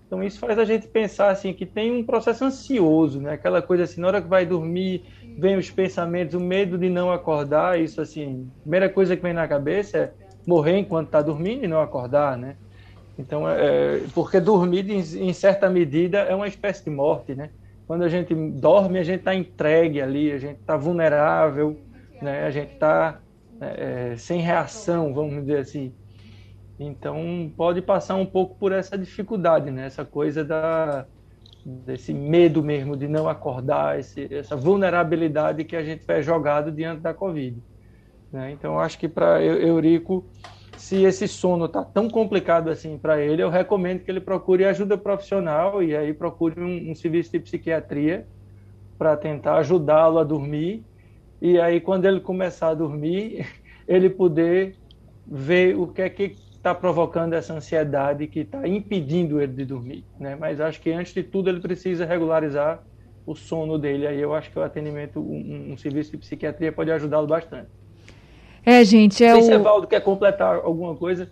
Então 0.06 0.24
isso 0.24 0.40
faz 0.40 0.58
a 0.60 0.66
gente 0.66 0.88
pensar 0.88 1.30
assim 1.30 1.52
que 1.52 1.66
tem 1.66 1.92
um 1.92 2.06
processo 2.06 2.46
ansioso, 2.46 3.20
né? 3.20 3.34
Aquela 3.34 3.62
coisa 3.62 3.84
assim, 3.84 4.00
na 4.00 4.08
hora 4.08 4.22
que 4.22 4.28
vai 4.28 4.46
dormir, 4.46 5.04
vem 5.38 5.58
os 5.58 5.70
pensamentos, 5.70 6.36
o 6.36 6.40
medo 6.40 6.78
de 6.78 6.90
não 6.90 7.12
acordar, 7.12 7.80
isso 7.80 8.00
assim, 8.00 8.50
a 8.60 8.62
primeira 8.62 8.90
coisa 8.90 9.16
que 9.16 9.24
vem 9.24 9.34
na 9.34 9.48
cabeça 9.48 9.98
é 9.98 10.25
morrer 10.48 10.78
enquanto 10.78 11.08
está 11.08 11.22
dormindo 11.22 11.64
e 11.64 11.68
não 11.68 11.82
acordar, 11.82 12.38
né? 12.38 12.56
Então, 13.18 13.50
é, 13.50 13.56
é, 13.56 14.04
porque 14.14 14.40
dormir, 14.40 14.90
em, 14.90 15.34
certa 15.34 15.70
medida, 15.70 16.20
é 16.20 16.36
uma 16.36 16.48
espécie 16.48 16.84
de 16.84 16.90
morte, 16.90 17.34
né? 17.34 17.50
Quando 17.88 18.04
a 18.04 18.10
gente 18.10 18.34
dorme, 18.34 19.00
a 19.00 19.04
gente 19.04 19.20
está 19.20 19.34
entregue 19.34 20.02
ali, 20.02 20.32
a 20.32 20.38
gente 20.38 20.60
está 20.60 20.76
vulnerável, 20.76 21.80
né? 22.22 22.46
A 22.46 22.52
gente 22.52 22.74
está 22.74 23.20
é, 23.62 24.12
é, 24.12 24.18
sem 24.18 24.42
reação, 24.42 25.14
vamos 25.14 25.42
dizer 25.42 25.60
assim. 25.60 25.94
Então 26.80 27.52
pode 27.56 27.82
passar 27.82 28.16
um 28.16 28.26
pouco 28.26 28.56
por 28.56 28.72
essa 28.72 28.98
dificuldade, 28.98 29.72
né? 29.72 29.86
Essa 29.86 30.04
coisa 30.04 30.44
da 30.44 31.06
desse 31.66 32.14
medo 32.14 32.62
mesmo 32.62 32.96
de 32.96 33.08
não 33.08 33.28
acordar, 33.28 34.00
esse, 34.00 34.32
essa 34.32 34.56
vulnerabilidade 34.56 35.64
que 35.64 35.76
a 35.76 35.84
gente 35.84 36.04
é 36.08 36.22
jogado 36.22 36.72
diante 36.72 37.02
da 37.02 37.12
Covid. 37.12 37.60
Né? 38.36 38.52
Então 38.52 38.78
acho 38.78 39.00
que 39.00 39.08
para 39.08 39.42
Eurico, 39.42 40.30
se 40.78 41.04
esse 41.04 41.26
sono 41.26 41.68
está 41.68 41.86
tão 41.86 42.10
complicado 42.10 42.70
assim 42.70 42.98
para 42.98 43.22
ele, 43.22 43.42
eu 43.42 43.50
recomendo 43.50 44.04
que 44.04 44.12
ele 44.12 44.20
procure 44.20 44.66
ajuda 44.66 44.98
profissional 44.98 45.82
e 45.82 45.96
aí 45.96 46.14
procure 46.14 46.60
um, 46.60 46.92
um 46.92 46.96
serviço 46.96 47.32
de 47.32 47.40
psiquiatria 47.40 48.28
para 48.98 49.16
tentar 49.16 49.56
ajudá-lo 49.60 50.20
a 50.20 50.24
dormir 50.26 50.86
e 51.42 51.58
aí 51.62 51.80
quando 51.80 52.04
ele 52.06 52.20
começar 52.20 52.70
a 52.72 52.74
dormir, 52.74 53.48
ele 53.88 54.10
poder 54.10 54.76
ver 55.26 55.78
o 55.78 55.88
que 55.88 56.02
é 56.02 56.10
que 56.10 56.36
está 56.58 56.76
provocando 56.76 57.34
essa 57.36 57.54
ansiedade 57.54 58.28
que 58.28 58.42
está 58.42 58.68
impedindo 58.68 59.40
ele 59.40 59.54
de 59.54 59.64
dormir, 59.66 60.06
né? 60.20 60.36
Mas 60.36 60.60
acho 60.60 60.82
que 60.82 60.92
antes 60.92 61.14
de 61.14 61.24
tudo 61.24 61.50
ele 61.50 61.62
precisa 61.62 62.06
regularizar 62.06 62.84
o 63.26 63.34
sono 63.34 63.78
dele. 63.80 64.06
Aí 64.08 64.20
eu 64.20 64.34
acho 64.34 64.52
que 64.52 64.60
o 64.60 64.64
atendimento, 64.64 65.22
um, 65.22 65.72
um 65.72 65.78
serviço 65.78 66.12
de 66.12 66.18
psiquiatria 66.18 66.74
pode 66.74 66.92
ajudá-lo 66.92 67.28
bastante. 67.28 67.70
É, 68.66 68.84
gente, 68.84 69.24
é 69.24 69.34
Não 69.34 69.42
sei 69.42 69.50
o... 69.50 69.54
se 69.58 69.62
Evaldo 69.62 69.88
quer 69.88 70.02
completar 70.02 70.56
alguma 70.56 70.96
coisa. 70.96 71.30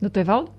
Doutor 0.00 0.20
Evaldo? 0.20 0.50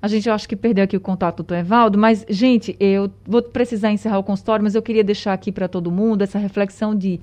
A 0.00 0.08
gente, 0.08 0.28
eu 0.28 0.34
acho 0.34 0.48
que 0.48 0.54
perdeu 0.54 0.84
aqui 0.84 0.96
o 0.96 1.00
contato 1.00 1.42
do 1.42 1.54
Evaldo, 1.54 1.98
mas, 1.98 2.24
gente, 2.28 2.76
eu 2.78 3.10
vou 3.26 3.42
precisar 3.42 3.90
encerrar 3.90 4.18
o 4.18 4.22
consultório, 4.22 4.62
mas 4.62 4.74
eu 4.74 4.82
queria 4.82 5.02
deixar 5.02 5.32
aqui 5.32 5.50
para 5.50 5.66
todo 5.68 5.90
mundo 5.90 6.22
essa 6.22 6.38
reflexão 6.38 6.94
de 6.94 7.20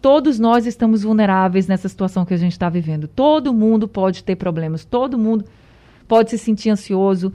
todos 0.00 0.38
nós 0.38 0.66
estamos 0.66 1.02
vulneráveis 1.02 1.68
nessa 1.68 1.88
situação 1.88 2.24
que 2.24 2.34
a 2.34 2.36
gente 2.36 2.52
está 2.52 2.68
vivendo. 2.68 3.06
Todo 3.06 3.52
mundo 3.52 3.86
pode 3.86 4.24
ter 4.24 4.34
problemas, 4.34 4.84
todo 4.84 5.18
mundo 5.18 5.44
pode 6.08 6.30
se 6.30 6.38
sentir 6.38 6.70
ansioso, 6.70 7.32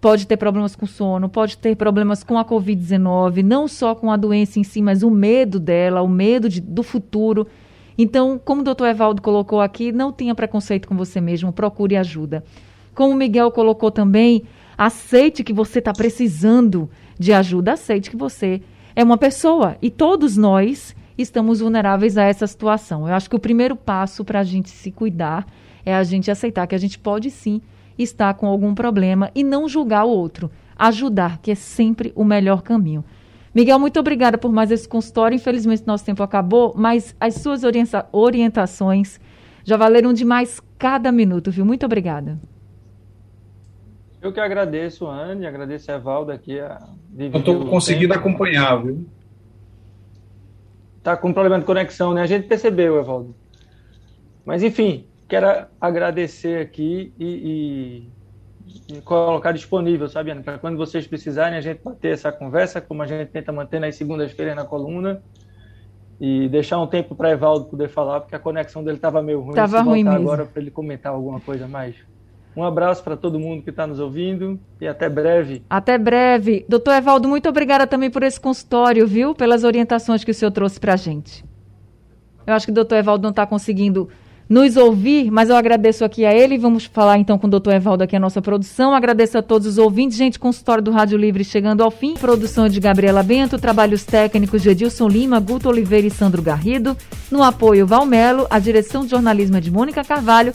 pode 0.00 0.26
ter 0.26 0.36
problemas 0.36 0.76
com 0.76 0.86
sono, 0.86 1.28
pode 1.28 1.58
ter 1.58 1.76
problemas 1.76 2.22
com 2.22 2.38
a 2.38 2.44
Covid-19, 2.44 3.42
não 3.42 3.66
só 3.66 3.94
com 3.94 4.10
a 4.10 4.16
doença 4.16 4.58
em 4.58 4.64
si, 4.64 4.80
mas 4.80 5.02
o 5.02 5.10
medo 5.10 5.58
dela, 5.58 6.02
o 6.02 6.08
medo 6.08 6.48
de, 6.48 6.60
do 6.60 6.82
futuro. 6.82 7.46
Então, 7.96 8.40
como 8.42 8.60
o 8.60 8.64
doutor 8.64 8.86
Evaldo 8.86 9.20
colocou 9.20 9.60
aqui, 9.60 9.90
não 9.90 10.12
tenha 10.12 10.34
preconceito 10.34 10.86
com 10.86 10.96
você 10.96 11.20
mesmo, 11.20 11.52
procure 11.52 11.96
ajuda. 11.96 12.44
Como 12.94 13.12
o 13.12 13.16
Miguel 13.16 13.50
colocou 13.50 13.90
também, 13.90 14.44
aceite 14.76 15.42
que 15.42 15.52
você 15.52 15.80
está 15.80 15.92
precisando 15.92 16.88
de 17.18 17.32
ajuda, 17.32 17.72
aceite 17.72 18.10
que 18.10 18.16
você 18.16 18.62
é 18.94 19.02
uma 19.02 19.18
pessoa 19.18 19.76
e 19.82 19.90
todos 19.90 20.36
nós 20.36 20.94
estamos 21.16 21.58
vulneráveis 21.58 22.16
a 22.16 22.22
essa 22.22 22.46
situação. 22.46 23.08
Eu 23.08 23.14
acho 23.14 23.28
que 23.28 23.34
o 23.34 23.40
primeiro 23.40 23.74
passo 23.74 24.24
para 24.24 24.38
a 24.38 24.44
gente 24.44 24.70
se 24.70 24.92
cuidar 24.92 25.46
é 25.84 25.94
a 25.94 26.04
gente 26.04 26.30
aceitar 26.30 26.66
que 26.68 26.74
a 26.76 26.78
gente 26.78 26.98
pode 26.98 27.30
sim 27.30 27.60
estar 27.98 28.34
com 28.34 28.46
algum 28.46 28.74
problema 28.74 29.30
e 29.34 29.42
não 29.42 29.68
julgar 29.68 30.04
o 30.04 30.10
outro. 30.10 30.50
Ajudar, 30.76 31.38
que 31.38 31.50
é 31.50 31.54
sempre 31.54 32.12
o 32.14 32.24
melhor 32.24 32.62
caminho. 32.62 33.04
Miguel, 33.54 33.78
muito 33.78 33.98
obrigada 33.98 34.38
por 34.38 34.52
mais 34.52 34.70
esse 34.70 34.88
consultório. 34.88 35.34
Infelizmente, 35.34 35.86
nosso 35.86 36.04
tempo 36.04 36.22
acabou, 36.22 36.72
mas 36.76 37.16
as 37.18 37.34
suas 37.34 37.64
orienta 37.64 38.06
orientações 38.12 39.18
já 39.64 39.76
valeram 39.76 40.12
demais 40.12 40.62
cada 40.78 41.10
minuto, 41.10 41.50
viu? 41.50 41.64
Muito 41.64 41.84
obrigada. 41.84 42.38
Eu 44.20 44.32
que 44.32 44.40
agradeço, 44.40 45.06
Anne, 45.06 45.46
agradeço 45.46 45.90
a 45.90 45.94
Evaldo 45.94 46.32
aqui. 46.32 46.58
A 46.58 46.88
Eu 47.16 47.38
estou 47.38 47.66
conseguindo 47.66 48.14
tempo. 48.14 48.26
acompanhar, 48.26 48.76
viu? 48.82 49.06
Tá 51.02 51.16
com 51.16 51.32
problema 51.32 51.58
de 51.58 51.64
conexão, 51.64 52.12
né? 52.12 52.22
A 52.22 52.26
gente 52.26 52.46
percebeu, 52.46 52.98
Evaldo. 52.98 53.34
Mas, 54.44 54.62
enfim, 54.62 55.06
quero 55.28 55.66
agradecer 55.80 56.60
aqui 56.60 57.12
e, 57.18 58.08
e, 58.88 58.96
e 58.96 59.00
colocar 59.02 59.52
disponível, 59.52 60.08
sabe, 60.08 60.30
Ana? 60.30 60.42
Para 60.42 60.58
quando 60.58 60.78
vocês 60.78 61.06
precisarem, 61.06 61.58
a 61.58 61.60
gente 61.60 61.82
bater 61.84 62.12
essa 62.12 62.32
conversa, 62.32 62.80
como 62.80 63.02
a 63.02 63.06
gente 63.06 63.28
tenta 63.28 63.52
manter 63.52 63.78
nas 63.78 63.94
segundas-feiras 63.94 64.56
na 64.56 64.64
coluna. 64.64 65.22
E 66.20 66.48
deixar 66.48 66.80
um 66.80 66.86
tempo 66.86 67.14
para 67.14 67.30
Evaldo 67.30 67.66
poder 67.66 67.88
falar, 67.88 68.20
porque 68.20 68.34
a 68.34 68.40
conexão 68.40 68.82
dele 68.82 68.96
estava 68.96 69.22
meio 69.22 69.40
ruim. 69.40 69.50
Estava 69.50 69.80
ruim 69.82 70.02
mesmo. 70.02 70.18
agora 70.18 70.44
para 70.46 70.60
ele 70.60 70.70
comentar 70.70 71.12
alguma 71.12 71.38
coisa 71.38 71.68
mais. 71.68 71.94
Um 72.56 72.64
abraço 72.64 73.04
para 73.04 73.16
todo 73.16 73.38
mundo 73.38 73.62
que 73.62 73.70
está 73.70 73.86
nos 73.86 74.00
ouvindo 74.00 74.58
e 74.80 74.88
até 74.88 75.08
breve. 75.08 75.62
Até 75.70 75.96
breve. 75.96 76.66
Doutor 76.68 76.94
Evaldo, 76.94 77.28
muito 77.28 77.48
obrigada 77.48 77.86
também 77.86 78.10
por 78.10 78.24
esse 78.24 78.40
consultório, 78.40 79.06
viu? 79.06 79.32
Pelas 79.32 79.62
orientações 79.62 80.24
que 80.24 80.32
o 80.32 80.34
senhor 80.34 80.50
trouxe 80.50 80.80
para 80.80 80.94
a 80.94 80.96
gente. 80.96 81.44
Eu 82.44 82.54
acho 82.54 82.66
que 82.66 82.72
o 82.72 82.74
doutor 82.74 82.96
Evaldo 82.96 83.22
não 83.22 83.30
está 83.30 83.46
conseguindo 83.46 84.08
nos 84.48 84.76
ouvir, 84.76 85.30
mas 85.30 85.50
eu 85.50 85.56
agradeço 85.56 86.04
aqui 86.04 86.24
a 86.24 86.32
ele. 86.32 86.56
Vamos 86.56 86.86
falar 86.86 87.18
então 87.18 87.38
com 87.38 87.46
o 87.46 87.50
doutor 87.50 87.74
Evaldo 87.74 88.04
aqui 88.04 88.16
a 88.16 88.20
nossa 88.20 88.40
produção. 88.40 88.94
Agradeço 88.94 89.38
a 89.38 89.42
todos 89.42 89.66
os 89.66 89.78
ouvintes. 89.78 90.16
Gente, 90.16 90.38
consultório 90.38 90.82
do 90.82 90.90
Rádio 90.90 91.18
Livre 91.18 91.44
chegando 91.44 91.82
ao 91.82 91.90
fim. 91.90 92.14
Produção 92.14 92.68
de 92.68 92.80
Gabriela 92.80 93.22
Bento, 93.22 93.58
trabalhos 93.58 94.04
técnicos 94.04 94.62
de 94.62 94.70
Edilson 94.70 95.08
Lima, 95.08 95.38
Guto 95.38 95.68
Oliveira 95.68 96.06
e 96.06 96.10
Sandro 96.10 96.40
Garrido. 96.40 96.96
No 97.30 97.42
apoio 97.42 97.86
Valmelo, 97.86 98.46
a 98.48 98.58
direção 98.58 99.04
de 99.04 99.10
jornalismo 99.10 99.56
é 99.56 99.60
de 99.60 99.70
Mônica 99.70 100.02
Carvalho 100.02 100.52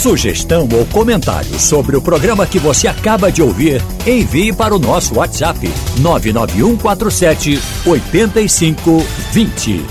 Sugestão 0.00 0.66
ou 0.72 0.86
comentário 0.86 1.60
sobre 1.60 1.94
o 1.94 2.00
programa 2.00 2.46
que 2.46 2.58
você 2.58 2.88
acaba 2.88 3.30
de 3.30 3.42
ouvir, 3.42 3.82
envie 4.06 4.50
para 4.50 4.74
o 4.74 4.78
nosso 4.78 5.18
WhatsApp 5.18 5.60
99147 5.98 7.60
8520. 7.84 9.84